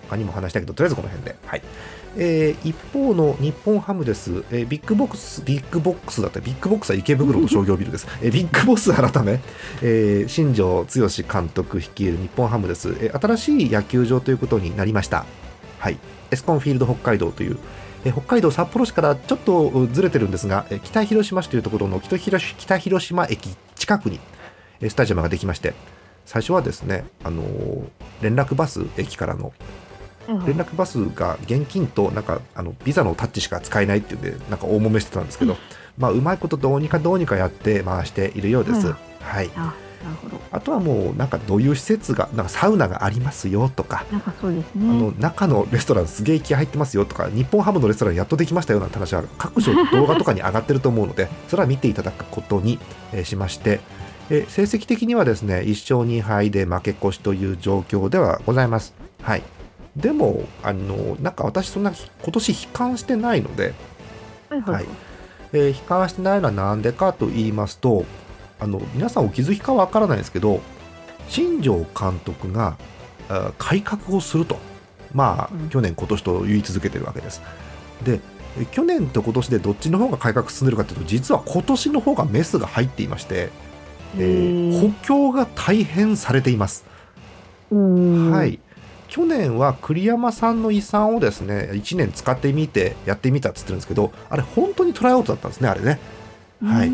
[0.08, 1.62] 他にも話したけどとりあえずこの辺で、はい。
[2.20, 6.40] えー一方の日本ハムです、えービッグボックスビッグボックスだった。
[6.40, 9.40] ビッグボックスは池袋の商業ビルです、 えービッグボス改め、
[9.82, 15.26] えー新庄剛志監督率いる日本ハムです、えー新しい野球場ということになりました。
[15.80, 15.98] はい。
[16.32, 17.58] エスコンフィールド北海道という。
[18.06, 24.20] えー北海道札幌市からちょっとうずれてるんですが、えー北広島市というところの北広北広島駅近くに
[24.82, 25.74] えースタジアムができまして
[26.26, 27.84] 最初はですね、あのー
[28.22, 29.52] 連絡バス駅からの
[30.28, 35.58] 連絡バスが現金となんかあのビザのタッチしか使えないっていうんでなんか大揉めしてたんですけど、
[35.98, 38.88] まあ、うまいことどうにかどうにかやって回しているようです。
[38.88, 40.40] うんはい、あ、なるほど。
[40.52, 45.00] あとはもうなんかどういう施設がなんかサウナがありますよとか、なんかそうですあね。
[45.02, 52.80] の中のレストランすげえ気合入ってますよとか日本ハムのレストランやっとできましたよなんて話は各所動画とかに上がってると思うので それは見ていただくことに、
[53.12, 53.82] えーしまして、
[54.30, 58.94] えー成績的にはですね1勝2敗で負け越しという状況ではございます。
[59.22, 59.44] はい、
[59.98, 63.74] でもあのなんか私そんな今年悲観してないので、
[64.50, 64.86] はいはい
[65.54, 68.06] えー悲観してないのは何でかと言いますと
[68.60, 70.62] あの皆さんお気づきかわからないですけど
[71.30, 72.78] 新庄監督が
[73.30, 74.58] あ改革をすると。
[75.14, 75.70] まあ、うん。
[75.70, 77.42] 去年今年と言い続けてるわけです。
[78.04, 78.20] で
[78.60, 83.50] え去年と今年でどっちの方が改革進んでるかというと実は今年の方がメスが入っていまして、
[84.18, 86.86] えー補強が大変されています。
[87.72, 87.78] は
[88.32, 88.60] はい。
[89.08, 96.00] 去年は栗山さんの遺産をですね1年使ってみてやってみたっつってるんですけどあれ本当にトライアウトだったんですねあれね。
[96.64, 96.92] はい。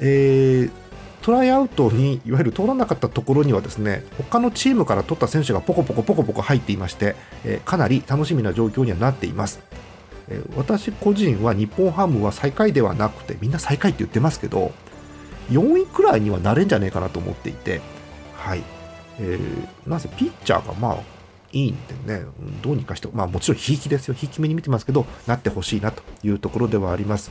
[0.00, 0.82] えー
[1.22, 9.60] トライアウトにいわゆる通らなかったところにはですね他のチームから取った選手がポコポコポコポコ入っていまして、えーかなり楽しみな状況にはなっています、
[10.28, 14.72] えー私個人は日本ハムは最下位ではなくてみんな最下位って言ってますけど
[15.50, 17.80] 4位くらいにはなれんじゃねえかなと思っていて
[18.34, 18.64] はい、
[19.20, 21.11] えーなぜピッチャーがまあ
[21.52, 22.24] いいんでね、
[22.62, 27.30] どうにかして、まあ、もちろんひいきですよ、ひいき目に見てますけど、なってほしいなというところではあります。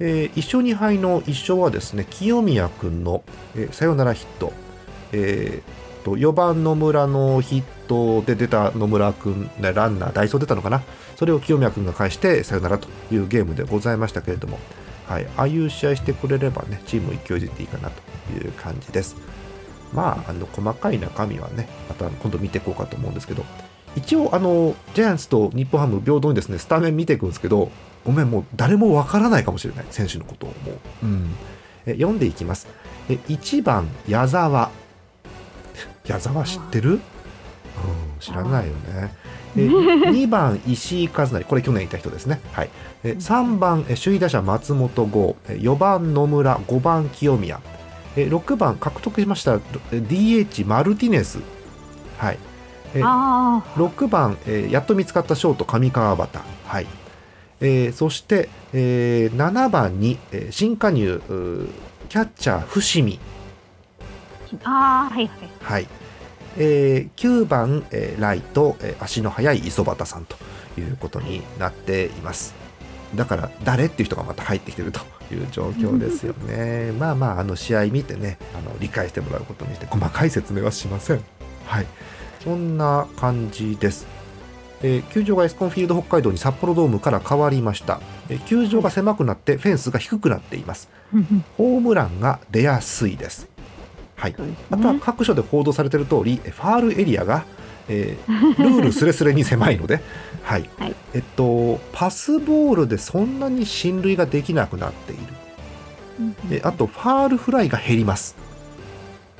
[0.00, 3.22] えー、1勝2敗の1勝はですね清宮君の、
[3.54, 4.52] えーサヨナラヒット、
[5.12, 10.82] えーと4番野村のヒットで出た野村君、ねランナー、ダイソー出たのかな、
[11.16, 14.58] それを清宮君が返してサヨナラというゲームでございましたけれども、
[15.06, 19.16] はい、ああいう試合してくれればね、チーム勢いづいていいかなという感じです。
[19.92, 23.44] まあ、あの細かい中身はね、また今度見ていこうかと思うんですけど、
[23.96, 27.70] 一応、あのジャイアンツと日本ハム平等にですねスタメン見ていくんですけど、
[28.04, 30.54] ごめん、もう誰もわからないかもしれない、選手のことをも
[31.02, 31.06] う。
[31.06, 31.34] うん。
[31.86, 32.68] え読んでいきます、
[33.08, 34.70] え1番矢沢。
[36.06, 37.00] 矢沢知ってる、うん、
[38.18, 39.14] 知らないよね。
[39.56, 41.44] え 2番石井和成。
[41.44, 42.70] これ去年いた人ですね、はい、
[43.04, 45.36] え3番え首位打者松本剛。
[45.48, 46.58] え4番野村。
[46.58, 47.60] 5番清宮
[48.16, 49.54] え6番獲得しました
[49.90, 51.38] え DH マルティネス、
[52.18, 52.38] はい。
[52.94, 56.28] えあ6番、えーやっと見つかったショート上川端、
[56.66, 56.86] はい。
[57.60, 61.22] えーそして、えー7番に、えー新加入
[62.08, 63.18] キャッチャー伏見、
[64.64, 65.50] あ、はいはい。
[65.62, 65.88] はい。
[66.58, 70.36] えー9番、えーライト、えー足の速い磯端さんと
[70.78, 72.54] いうことになっています。
[73.14, 75.00] だから誰っていう人がまた入ってきてると
[75.34, 76.92] いう状況ですよね。
[76.98, 81.20] まあまああの試合見てねあの理解してもらうことにして細かい説明はしません。
[81.66, 81.86] はい。
[82.42, 84.06] そんな感じです。
[84.82, 90.88] えー球場がエスコンフィールド北海道に札幌ドームから変わりました、えー球場が狭くなってフェンスが低くなっています。
[91.56, 93.48] ホームランが出やすいです。
[94.16, 94.32] はい。
[94.32, 94.38] ね。
[94.70, 97.44] あとは各所で報道されている通り、ファールエリアが、
[97.92, 100.00] えールールすれすれに狭いので、
[100.42, 105.22] はいはいえっと、パスボールでそんなに進塁ができなくなっている
[106.48, 108.34] であとファールフライが減ります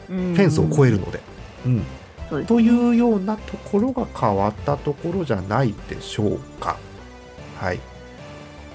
[0.07, 1.21] フフェンスを越えるので。
[1.65, 1.83] うん、
[2.29, 6.77] そうですというようなところが変わったところじゃないでしょうか。
[7.59, 7.81] はい。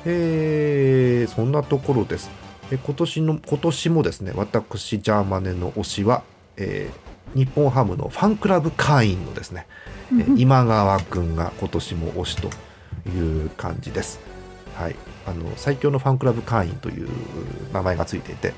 [0.05, 2.29] えーそんなところです。
[2.71, 6.23] え今年の今年もですね、私ジャーマネの推しは、
[6.55, 9.67] えー日本ハムのファンクラブ会員のですね、
[10.11, 12.49] えー今川くんが今年も推しと
[13.09, 14.19] いう感じです。
[14.75, 14.95] はい。
[15.25, 17.09] あの最強のファンクラブ会員という
[17.73, 18.53] 名前がついていて、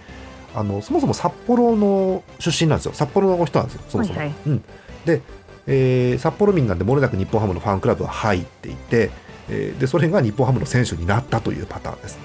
[0.55, 2.91] あのそもそも札幌の出身なんですよ。
[2.93, 3.81] 札幌の人なんですよ。
[3.89, 4.19] そもそも。
[4.19, 4.63] はいはいうん。
[5.05, 5.21] で、
[5.67, 9.09] えー札幌民なんで漏れなく日本ハムのファンクラブは入っていて、
[9.49, 12.19] えーでそれが日本ハムの選手になったというパターンです。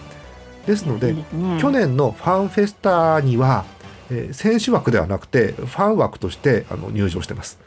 [0.66, 1.14] ですので、
[1.60, 3.64] 去年のファンフェスタには、
[4.10, 7.58] えー選手枠ではなくてファン枠としてあの入場してます。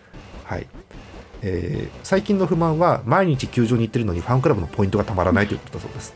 [0.44, 0.68] はい。
[1.42, 6.14] えー最近の不満は毎日球場に行ってるのにファンクラブのポイントがたまらないということだそうです。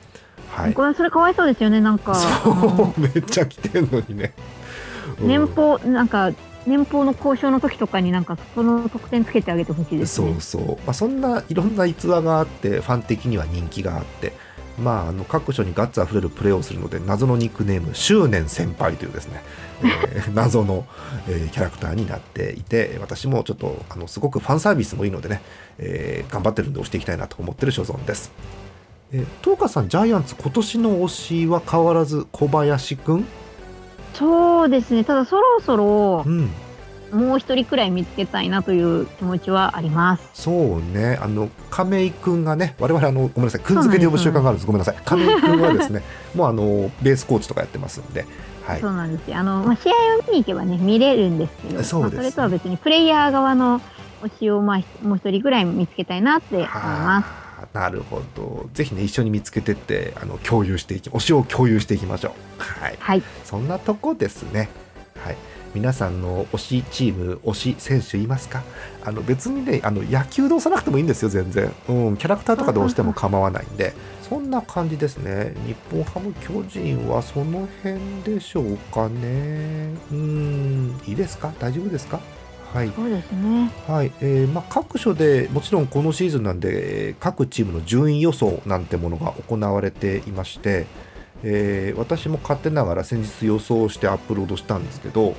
[0.50, 0.74] はい。
[0.74, 2.14] これそれかわいそうですよね、なんか。
[2.16, 2.52] そ
[2.96, 4.34] うめっちゃ来てんのにね。
[5.20, 6.32] うん年俸、なんか、
[6.66, 10.64] 年俸の交渉の時とかになんか、その得点つけてあげてほしいですねそう。
[10.66, 14.34] そう、まあ、そんないろんな逸話があってファン的には人気があって、
[14.82, 19.44] まあ、あの各所にガッツあふれるプレーをするので謎のニックネーム執念先輩というですね、
[19.84, 20.86] えー謎の、
[21.28, 25.42] えーキャラクターになっていて私もちょっとあのすごくファンサービスもいいのでね、
[25.78, 28.32] えー頑張ってるんで押していきたいなと思ってる所存です。
[29.14, 33.26] えー、東花さんジャイアンツ今年の推しは変わらず小林くん、
[34.14, 35.04] そうですね。
[35.04, 36.50] ただそろそろう、ん、
[37.12, 40.30] もう一人くらい見つけたいなという気持ちはあります。
[40.34, 44.66] そうね、あの亀井君がね、我々あのごめんなさい、くん付けで呼ぶ習慣があるんです。
[44.66, 44.96] ごめんなさい。
[45.04, 48.26] 亀井君はですね、もうあのベースコーチとかやってますんで、
[48.66, 48.90] はいそ。
[48.90, 49.38] うなんですよ。
[49.38, 49.96] あの、まあ、試合を
[50.28, 53.82] 見に行けばね、見れるんですけど、そうですまあ、それとは別にプレイヤー側の
[54.24, 57.26] 推しを、まあ、もう一人ぐらい見つけたいなって思います。
[57.28, 58.70] はあ、なるほど。
[58.74, 62.62] ぜひね一緒に見つけてってあの共有していき、推しを共有していきましょう。
[62.62, 62.98] はい。
[63.00, 63.24] はい。
[63.44, 64.70] そんなとこですね。
[65.24, 65.38] はい。
[65.74, 68.64] 皆さんの推しチーム、推し選手いますか？
[69.04, 71.72] あの別にね、あの野球で押さなくてもいいんですよ、全然。
[71.88, 75.54] うん、キャラクターとかで押しても構わないんで、そんな感じですね。
[75.66, 79.94] 日本ハム巨人はその辺でしょうかね。
[80.12, 81.54] うん、いいですか？
[81.60, 82.20] 大丈夫ですか？
[82.74, 82.92] はい。
[82.96, 83.72] そうですね。
[83.88, 90.86] はいえーまあ、各所でもちろんこのシーズンなんでえー各チームの順位予想なんてものが行われていまして、
[91.44, 95.36] えー私も勝手ながら先日予想してアップロードしたんですけど、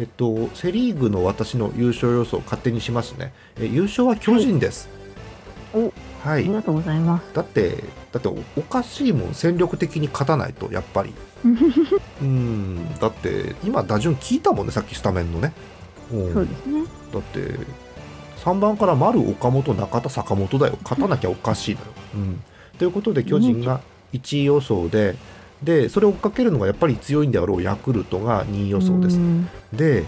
[0.00, 4.88] えっと、セ・リーグの私の優勝予想勝手にしますね、えー優勝は巨人です。
[5.74, 6.44] おはい。
[6.44, 7.34] ありがとうございます。
[7.34, 11.12] だってだっておおかしいもん戦力的に勝たないとやっぱり。
[12.22, 12.94] うん。
[12.98, 15.52] だって今打順聞いたもんねさっきスタメンのね、
[16.12, 16.32] うん。
[16.32, 16.84] そうですね。
[17.12, 17.82] だって
[18.44, 20.78] 3番から丸岡本中田坂本だよ。
[20.82, 21.86] 勝たなきゃおかしいだよ。
[22.14, 22.40] うん、
[22.78, 23.80] ということで巨人が
[24.12, 25.16] 1位予想で
[25.62, 29.16] でそれを追っかけるのがやっぱり強いんであろうヤクルトが2位予想です。
[29.16, 29.20] う。
[29.20, 29.48] ん。
[29.72, 30.04] で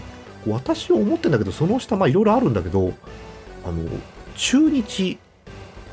[0.47, 2.93] 私は思ってんだけどその下まあいろいろあるんだけど
[3.65, 3.89] あの
[4.35, 5.17] 中日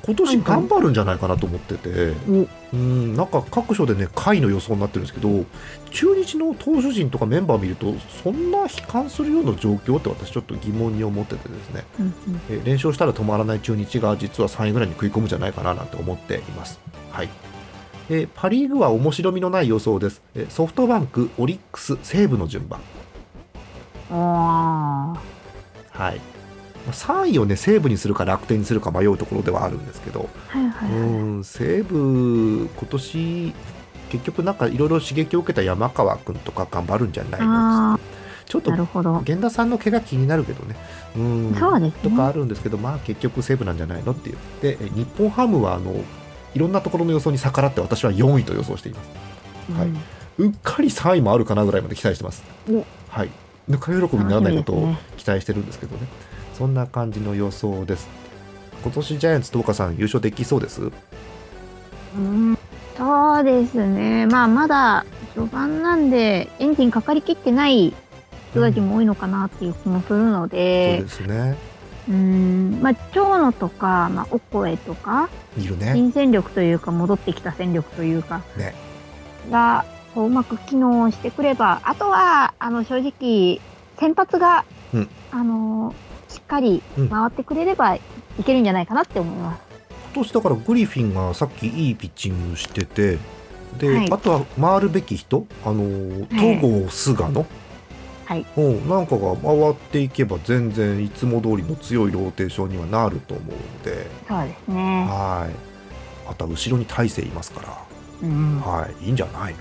[0.05, 2.46] 今年頑張るんじゃないかなと思ってて、お。
[2.75, 5.44] うんなんか各所でね下位の予想になってるんですけど
[5.90, 11.85] 中日の投手陣とかメンバー見るとそんな悲観するような状況って私ちょっと疑問に思っててですね。
[12.01, 12.40] うんうん。
[12.51, 16.81] えー連勝したら止まらない中日が実は3位ぐらいに食い込むんじゃないかななんて思っています。
[17.11, 17.51] はい
[18.12, 20.20] えーパ・リーグは面白みのない予想です。
[20.35, 22.79] えーソフトバンク、オリックス、西武の順番。
[24.11, 25.16] は
[26.12, 26.20] い
[26.85, 31.11] まあ3位をね西武にするか楽天にするか迷うところではあるんですけど、はいはいうはい。
[31.38, 33.55] ん西武、今年
[34.11, 37.46] 結局なんかいろいろ刺激を受けた山川君とか頑張るんじゃないの
[37.94, 37.98] あ
[38.44, 38.70] ちょっと。
[38.70, 40.77] 源田さんの怪我気になるけどね、
[41.16, 44.37] うん、そうですねとかあるんですけど、まあ結局西武なんじゃないのっていう。
[44.61, 45.94] で、え日本ハムはあの
[46.54, 49.72] いろんなところの予想に逆らって私は4位と予想しています。
[49.78, 49.88] はい
[50.38, 52.42] ううっかり3位もあるかなぐらいまで期待してます。
[52.70, 53.30] おはい。
[53.68, 56.06] ぬか喜びにならないことを期待してるんですけどね。
[56.54, 58.08] そんな感じの予想です。
[58.82, 60.90] 今年ジャイアンツと岡さん優勝できそうです？
[62.16, 62.58] うん
[62.96, 64.26] そうですね。
[64.26, 67.94] まあ、まだ序盤なんで、エンジンかかりきってない
[68.50, 71.56] 人たちも多いのかなっていう気もするのそうでで、すね。
[72.08, 75.92] うん、まあ、長野とか、まあ、オコエとか、いるね。
[75.94, 78.74] 新戦力というか、戻ってきた戦力というか、ね。
[79.50, 79.84] が、
[80.14, 83.60] こううまく機能してくれば、あとは、あの、正直、
[83.98, 85.94] 先発が、うんあの、
[86.28, 88.00] しっかりうん回ってくれればい
[88.44, 89.62] けるんじゃないかなって思います。
[90.14, 93.18] 今年だからグリフィンがさっきいいピッチングしてて
[93.78, 97.46] で、はいあとは回るべき人あのはい戸郷菅野、
[98.24, 98.46] はい。
[98.56, 104.06] うん、なんかが回っていけば全然いつも通りの強いローテーションにはなると思うので。
[104.28, 105.06] そうですね。
[105.08, 105.72] はい。
[106.30, 107.78] あとは後ろに大勢いますから、
[108.22, 108.61] うん。
[108.61, 109.58] はい、いいんじゃないの、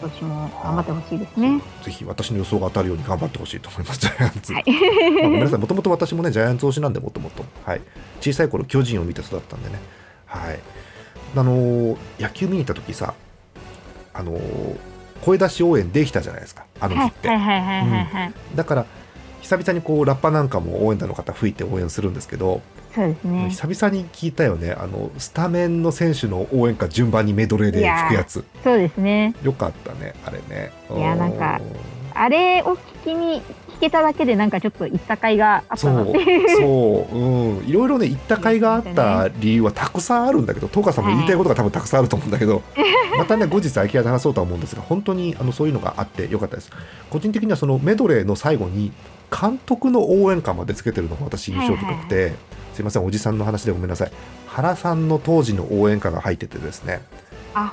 [0.00, 1.48] 今年も頑張ってほしいですね。
[1.48, 4.64] うん、ぜひ私の予想が当たるように頑張ってほしいと思いますジャイアンツ、はい。
[4.66, 5.58] まあごめんなさい。
[5.58, 7.44] もともと私もねジャイアンツ推しなんでもともと。
[7.64, 7.80] はい。
[8.20, 9.78] 小さい頃巨人を見て育ったんでね。
[10.26, 10.60] はい。
[11.36, 13.14] あのー野球見に行った時さ
[14.14, 14.76] あのー
[15.22, 18.32] 声出し応援できたじゃないですかあの日はいって、はいはいはいはいはい。
[18.54, 18.86] だから
[19.42, 22.60] 久々にこうラッパなんかも応援団の方吹いて応援するんですけど、
[22.94, 23.48] そうですね。
[23.50, 29.34] 久々に聞いたよねあのスタメンの選手の応援歌順番にメドレーで吹くやつそうですね。
[29.42, 31.60] よかったねあれねいやなんか
[32.14, 36.56] あれを聞きに聞けただけでなんかちょっと行った甲斐があったなっていう。
[36.56, 42.62] そう、うん、いろいろね言った甲斐があった理由はたくさんあるんだけど東川さんも言いたいことが多分たくさんあると思うんだけど、
[43.18, 46.70] またね後日空き家で話そうとは思うんですが本当にあのそういうのがあってよかったです。
[47.10, 48.92] 個人的にはそのメドレーの最後に
[49.30, 52.32] 監督の応援歌までつけてるのが私印象深くて、
[52.74, 54.12] すいませんおじさんの話でごめんなさい。
[54.48, 57.00] 原さんの当時の応援歌が入っててですね。
[57.54, 57.72] な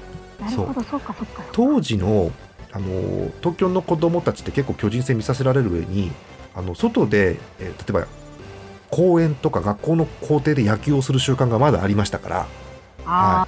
[0.52, 1.44] るほど、そうかそうか。
[1.52, 2.32] 当時の
[2.72, 6.12] あの東京の子供たちって結構巨人戦見させられる上に
[6.56, 8.08] あの外で、えー例えば
[8.90, 12.48] 公園とか学校の校庭で野球をする習慣がまだありましたから
[13.06, 13.48] あ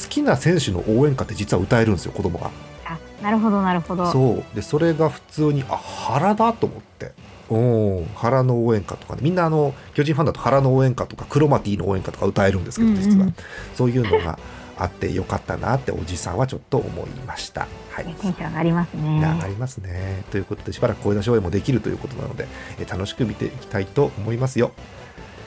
[0.00, 2.50] 好きな選手の応援歌って実は歌えるんですよ子供が。
[2.50, 2.50] ー
[2.94, 4.10] あ、なるほどなるほど。
[4.12, 4.54] そう。
[4.54, 7.12] でそれが普通にあ原だと思って。
[7.48, 9.20] おー原の応援歌とかね。
[9.22, 13.02] みんなあの巨人ファンだと原の応援歌とかクロマティの応援歌とか歌えるんですけどうんうん。
[13.02, 13.32] 実は、
[13.74, 14.38] そういうのが
[14.78, 19.20] あってよかったなっておじさんはちょっと思いましたはいテンション上がりますね。
[19.20, 20.24] 上がりますね。
[20.30, 22.46] ということでしばらく声出し応援もできるということなので、
[22.78, 24.72] えー楽しく見ていきたいと思いますよ。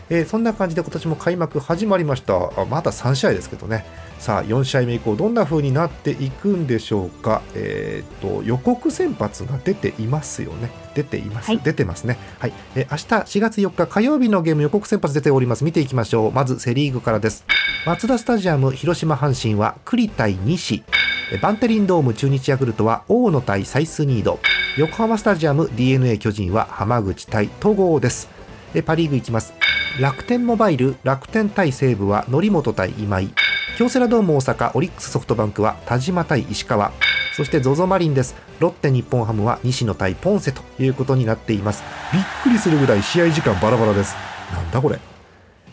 [0.10, 2.36] えーそんな感じで今年も開幕始まりました。
[2.36, 3.86] あまだ3試合ですけどね。
[4.20, 7.42] さあ4試合目以降どんな風になっていくんでしょうか。
[7.56, 10.72] えーっと予告先発が出ていますよね。
[10.96, 11.48] 出ています。
[11.48, 12.18] はい出てますね。
[12.40, 12.54] はい。
[12.76, 15.64] えー明日4月4日火曜日のゲーム予告先発出ております。
[15.64, 16.32] 見ていきましょう。
[16.32, 17.46] まずセリーグからです。
[17.86, 20.84] マツダスタジアム広島阪神は栗対西。
[21.32, 24.40] えバンテリンドーム中日ヤクルトは大野対サイスニード
[24.78, 28.30] 横浜スタジアム d n a 巨人は浜口対戸郷です
[28.74, 29.54] えパ・リーグいきます
[29.98, 33.30] 楽天モバイル楽天対西武は則本対今井。
[33.78, 36.94] 京セラドーム大阪オリックスソフトバンクは田島対石川。
[37.36, 38.36] そして ZOZO マリンです。
[38.60, 41.84] ロッテ日本ハムは西野対ポンセということになっています。
[42.14, 44.16] びっくりするぐらい試合時間バラバラです。
[44.54, 45.00] なんだこれ？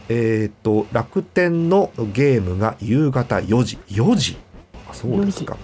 [0.08, 3.78] えーっと楽天のゲームが夕方4時。
[3.88, 4.36] 4時？
[4.90, 5.56] あそうですか、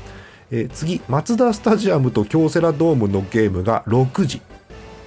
[0.50, 4.40] えー次マツダスタジアムと京セラドームのゲームが6時。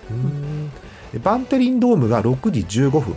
[0.09, 0.71] うーん。
[1.13, 3.15] えバンテリンドームが6時15分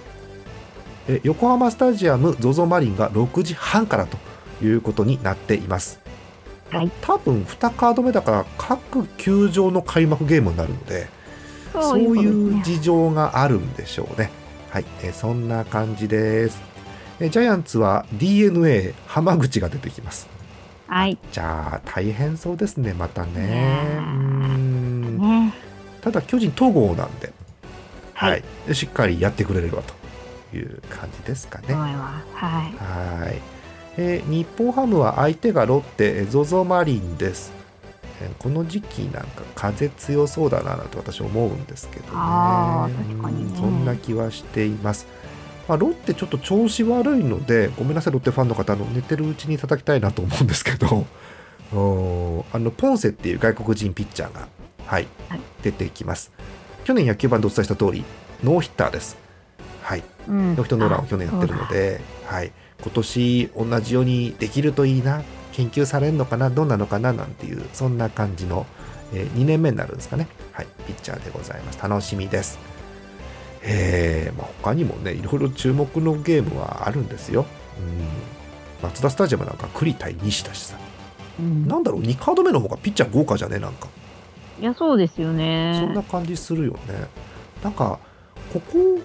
[1.08, 4.18] え横浜スタジアム ZOZO マリンが6時半からと
[4.64, 6.00] いうことになっています、
[6.70, 11.08] はい多分2カード目だから各球場の開幕ゲームになるので
[11.72, 14.30] そういうね事情があるんでしょうね。
[14.70, 16.60] はい、えーそんな感じです。
[17.20, 20.28] えージャイアンツは d n a 浜口が出てきます。
[20.88, 21.18] はい。
[21.32, 23.98] じゃあ大変そうですね、またいね。
[23.98, 25.54] うーんね。
[26.00, 27.32] ただ巨人統合なんで、
[28.14, 29.97] ははいい、しっかりやってくれればと
[30.54, 31.74] いう感じですかね。
[31.74, 33.22] はい。
[33.22, 33.42] はい、
[33.96, 37.52] えー日本ハムは相手がロッテ、えー ZOZO マリンです。
[38.20, 42.10] えーこの時期なんか風強そうだななんて私思うんですけどね。
[42.14, 45.06] あー確かにねうんそんな気はしています。
[45.68, 51.04] まあ、ロッテちょっと調子悪いので、ごめんなさい、ロッテファンの方、あの寝てるうちに叩きたいなと思うんですけど、
[52.52, 54.48] あのポンセっていう外国人ピッチャーが、
[54.86, 56.32] はいはい出てきます。
[56.84, 58.02] 去年野球版でお伝えした通り、
[58.42, 59.18] ノーヒッターです。
[59.88, 60.54] はい、うん。
[60.54, 65.22] ノーヒットノーランを去年やってるので、はい、今年同じようにできるといいな、
[65.52, 68.66] 研究されるのかな、どうなのかななんていう、そんな感じの、
[69.14, 71.80] え2年目になるんですかね、はい、ピッチャーでございます。
[71.80, 72.58] 楽しみです。
[73.62, 77.44] えーまあ、他にもねいろいろ注目のゲームはあるんですよ、
[77.78, 80.76] うん、マツダスタジアムなんか栗対西だしさ、
[81.40, 81.66] うん。
[81.66, 83.88] なんだろう2カード目の方がピッチャー豪華じゃねなんか。
[84.60, 85.44] いや、そうですよそんな
[86.00, 86.04] ね。
[86.10, 86.78] 感じするよね。
[87.62, 87.98] なんか
[88.52, 89.00] ここ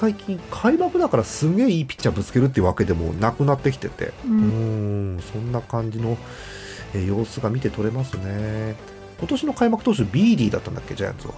[0.00, 4.12] 最近開幕だからすげえいいピッチャーぶつけるっていうわけでもなくなってきてて。
[4.26, 4.40] ううん。
[5.18, 6.16] ーんそんな感じの、
[6.94, 8.76] えー様子が見て取れますね。
[9.18, 10.94] 今年の開幕投手ビーディーだったんだっけ？
[10.94, 11.34] ジャイアンツは。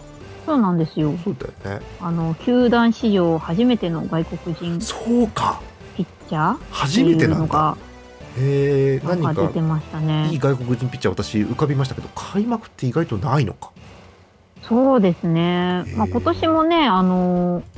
[0.46, 1.12] そうなんですよ。
[1.24, 1.84] そうだよね。
[2.00, 5.60] あの、球団史上初めての外国人そうか。
[5.96, 7.76] ピッチャー初めてなんだ。
[8.38, 10.38] へえ何か出てましたいいね。
[10.40, 13.70] 外国人ピッチャー私浮かびましたけど開幕って意外とないのか。
[14.68, 15.84] そうですね。
[15.96, 17.71] まあ、今年もね、あの、うん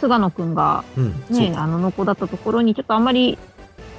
[0.00, 0.84] 菅野くんが
[1.30, 1.62] ね、か。
[1.62, 3.38] あの、濃厚だったところに、ちょっとあんまり、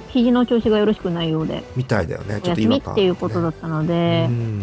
[0.08, 2.40] 肘の調子がよろしくないようで、みたいだよね。
[2.42, 4.26] ちょっと違和感みっていうことだったので。
[4.28, 4.62] う、ん。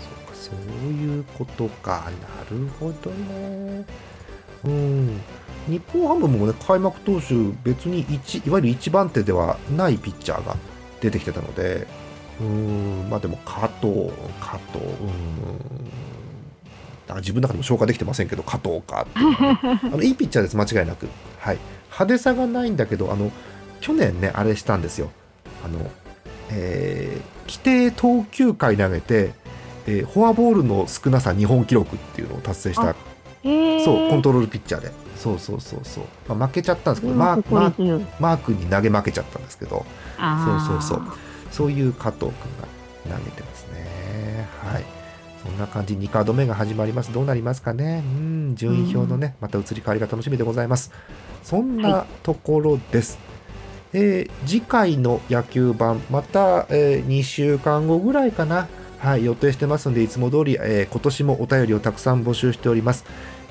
[0.00, 2.10] そうかそういうことか。
[2.50, 3.84] なるほどね。
[4.64, 5.20] うん。
[5.68, 10.56] 日本ハムもね開幕投手別に一いわゆる一番手ではないピッチャーが
[11.00, 11.86] 出てきてたので
[12.40, 13.06] うん。
[13.08, 14.84] まあでも加藤加藤。
[14.84, 16.03] うん
[17.06, 19.06] だから自分の中でも消化できてませんけど加藤か。
[19.08, 23.30] っていうねあのいいピッチャーです間違いなく、はい、派手さがないんだけどあの
[23.80, 25.10] 去年ねあれしたんですよ。
[25.64, 25.90] あの、
[26.50, 29.32] えー規定投球回投げて、
[29.86, 32.94] えーフォアボールの少なさ日本記録っていうのを達成した。
[33.84, 34.90] そうコントロールピッチャーで。
[35.16, 38.06] そうそうそうそう、まあ、負けちゃったんですけどマーマー。
[38.18, 39.84] マー君に投げ負けちゃったんですけど。
[40.18, 41.02] そうそうそう。
[41.50, 44.48] そういう加藤君が投げてますね。
[44.62, 44.84] はい。
[45.44, 47.12] そんな感じ、2カード目が始まります。
[47.12, 48.02] どうなりますかね。
[48.02, 50.90] うん、順位表のね、また移り変わりが楽しみでございます。
[51.42, 53.18] そんなところです。
[53.92, 58.68] えー次回の野球版、また、え2週間後ぐらいかな。
[58.98, 63.04] はい、予定してますので、いつも通り、えー今年もお便りをたくさん募集しております。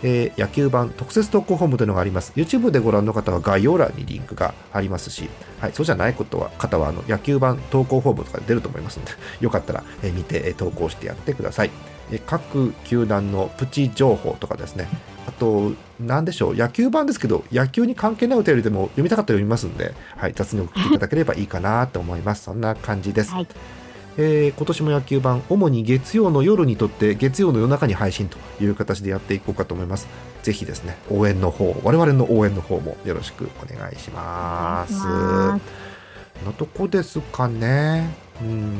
[0.03, 2.33] えー野球版特設投稿フォームというのがあります。
[2.35, 5.29] YouTube でご覧の方は概要欄にリンクがありますし、
[5.59, 11.71] はい、そうじゃないことは方はあの野球版投稿フォームとかで出ると思いますので、 よかったら、え見て、え投稿してやってください。
[12.11, 14.87] え各球団のプチ情報とかですね、
[15.27, 22.43] あと、なんでしょう、野球版ですけど、野球に関係ないお便りでも読みたかったら読みますんで、はい、雑に送っていただければいいかなと思います。
[22.43, 23.31] そんな感じです。
[23.31, 23.47] はい。
[24.17, 30.07] えー今年も野球版主に月曜の夜にとって月曜の夜中に配信という形でやっていこうかと思います。
[30.43, 34.93] ぜひですね応援の方我々の応援の方もよろしくお願いします。
[34.95, 35.63] お願いします。
[36.39, 38.13] こんなとこですかね。
[38.41, 38.77] うん。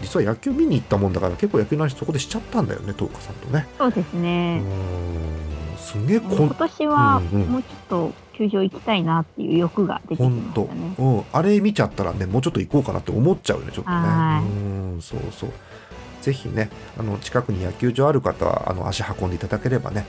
[0.00, 3.66] 実は野球見に行ったもんだから結構野球の話そこでしちゃったんだよね東花さんとね。
[3.76, 4.60] そうですうね。
[4.60, 4.64] ん
[5.92, 7.48] すげえこ今ん年はうんうん。
[7.48, 10.94] もうちょっと球場行きたいなっていう欲が出てきましたね。
[10.98, 13.96] うん、あれ見ちゃったらねもうちょっと行こうかなって思っちゃうよねちょっとね。
[13.96, 14.48] はい。
[14.48, 15.52] うんそうそう。
[16.22, 20.04] ぜひねあの近くに野球場ある方はあの足運んでいただければね、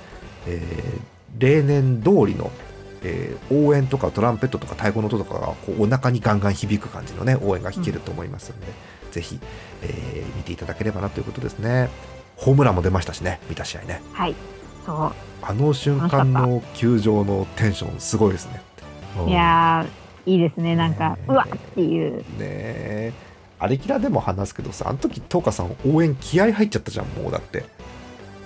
[0.48, 2.52] えー例年通りの、
[3.04, 8.68] えー応援とかトランペットとか太鼓の音とかがこうお腹にガンガン響く感じのね応援が聞けると思いますので、
[9.12, 9.40] ぜひ、
[9.84, 11.90] えー見ていただければなということですね。
[12.36, 14.02] ホームランも出ましたしね見た試合ね。
[14.12, 14.36] はい。
[14.90, 15.14] そ
[15.44, 18.62] あの瞬間の球場のテンションすごいですね。
[19.20, 19.26] うう。
[19.28, 20.76] んいやー、いいですね。
[20.76, 22.18] なんか、ねうわっっていう。
[22.18, 23.14] ねえ。
[23.60, 27.66] あれきらでも話すけどさあの時東花さん応援気合入っちゃったじゃんもうだって。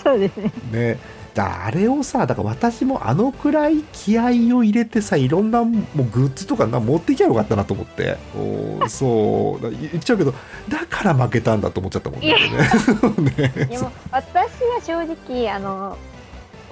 [0.03, 0.51] そうですね。
[0.71, 0.99] ね。
[1.33, 8.17] だあれをさだから私もあのくらい気合を入れてさいろんなもうグッズとかな持ってきゃよかったなと思って。
[8.35, 9.63] おーそう。
[9.63, 10.33] だ言っちゃうけど
[10.67, 12.35] だから負けたんだと思っちゃったもんね。
[13.37, 15.97] ねでも、私は正直、あの、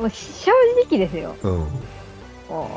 [0.01, 0.51] もう正
[0.89, 1.35] 直ですよ。
[1.43, 1.65] うん。
[2.47, 2.69] こ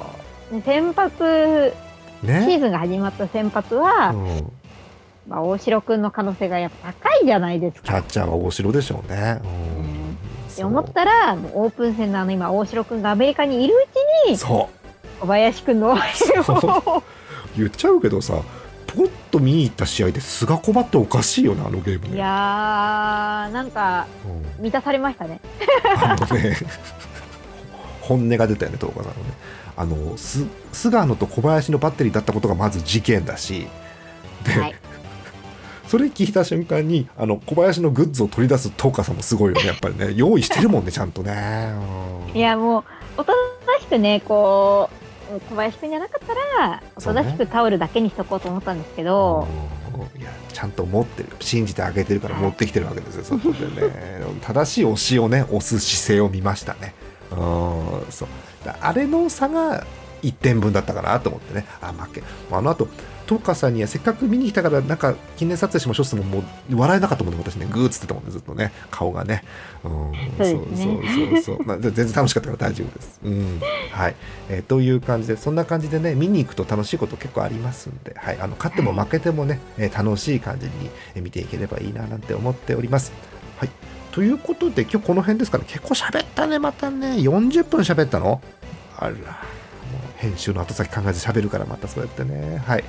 [0.53, 1.75] う先発、
[2.23, 4.53] シーねズンが始まった先発は、うん。
[5.27, 7.89] まあ、大城くんの可能性がやっぱ高いじゃないですか。
[7.89, 9.41] キャッチャーは大城でしょうね。
[9.43, 10.19] うん。
[10.53, 15.21] って思ったら、オープン戦のあの今、大城くんがアメリカにいるうちに、そう。
[15.21, 16.01] 小林くんの応援
[16.47, 17.03] を。
[17.57, 18.35] 言っちゃうけどさ
[18.87, 22.15] ポッと見に行った試合で菅小っておかしいよねあのゲームね。
[22.15, 24.07] いやー、なんか、
[24.59, 24.65] うん。
[24.65, 25.41] 満たされましたね。
[25.97, 26.57] あのね
[28.05, 29.35] 本音が出たよね東花さんのね。
[29.77, 33.67] あのす菅野と小林のバッテリーだったことがまず事件だし。
[34.45, 34.75] で、はい。
[35.89, 40.13] それ聞いた瞬間にあの小林のグッズを取り出す東花さんもすごいよねやっぱりね。
[40.15, 41.73] 用意してるもんねちゃんとね、
[42.33, 42.39] うん。
[42.39, 42.85] いや、もう、
[43.19, 44.89] おとなしくね、こ
[45.33, 49.47] う、小林くんじゃなかったら、おとなしくタオルだけにしとこうと思ったんですけど、
[49.97, 50.21] うん。
[50.21, 51.29] いやちゃんと持ってる。
[51.41, 53.93] 信じてあげてるから持ってきてるわけですよ、そこでね。
[54.43, 56.95] 正しい推しをね押す姿勢を見ましたね
[57.37, 58.29] うんそう。
[58.65, 59.85] だあれの差が
[60.23, 61.67] 1点分だったかなと思ってね。
[61.81, 62.89] あ負けあの後
[63.27, 67.67] トーカさんにはせっかく見に来たからなんか記念撮影しましょうってももう笑えなかったもんね私ね。
[67.71, 68.71] グーっつってたもんねずっとね。
[68.91, 69.43] 顔がね。
[69.83, 73.21] うんそうそうそうそうまあで全然楽しかったから大丈夫です。
[73.25, 73.61] うん。
[73.93, 74.15] はい、
[74.51, 80.73] えーという感じでそんな感じでね見に行くと楽しいこと結構ありますんで、はい、あの勝っても負けてもね、えー楽しい感じに
[81.15, 83.13] えー見ていければいいななんて思っております。
[83.57, 83.71] はい
[84.15, 85.65] ということで今日この辺ですかね。
[85.67, 87.17] 結構喋ったねまたね。
[87.17, 88.41] 40分喋ったの？
[88.97, 89.21] あらもう
[90.19, 92.59] 編集の後先考えず喋るからまたそうやってね。
[92.59, 92.85] はい。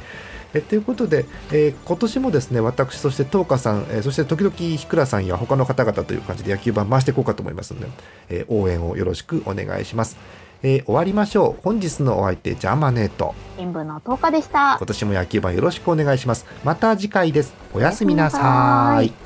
[0.54, 7.88] えということで、えー今年もですね私そして東花さん、えーそして時々ひくらさんや他の方々という感じで野球盤回していこうかと思いますので、
[8.30, 10.18] えー応援をよろしくお願いします、
[10.62, 11.62] えー終わりましょう。
[11.64, 13.34] 本日のお相手ジャーマネート。
[13.58, 14.76] 新聞の10日でした。
[14.78, 14.86] 今。
[14.86, 16.46] 年も野球盤よろしくお願いします。
[16.64, 17.56] また次回です。
[17.74, 19.25] おやすみなさおやすみなさい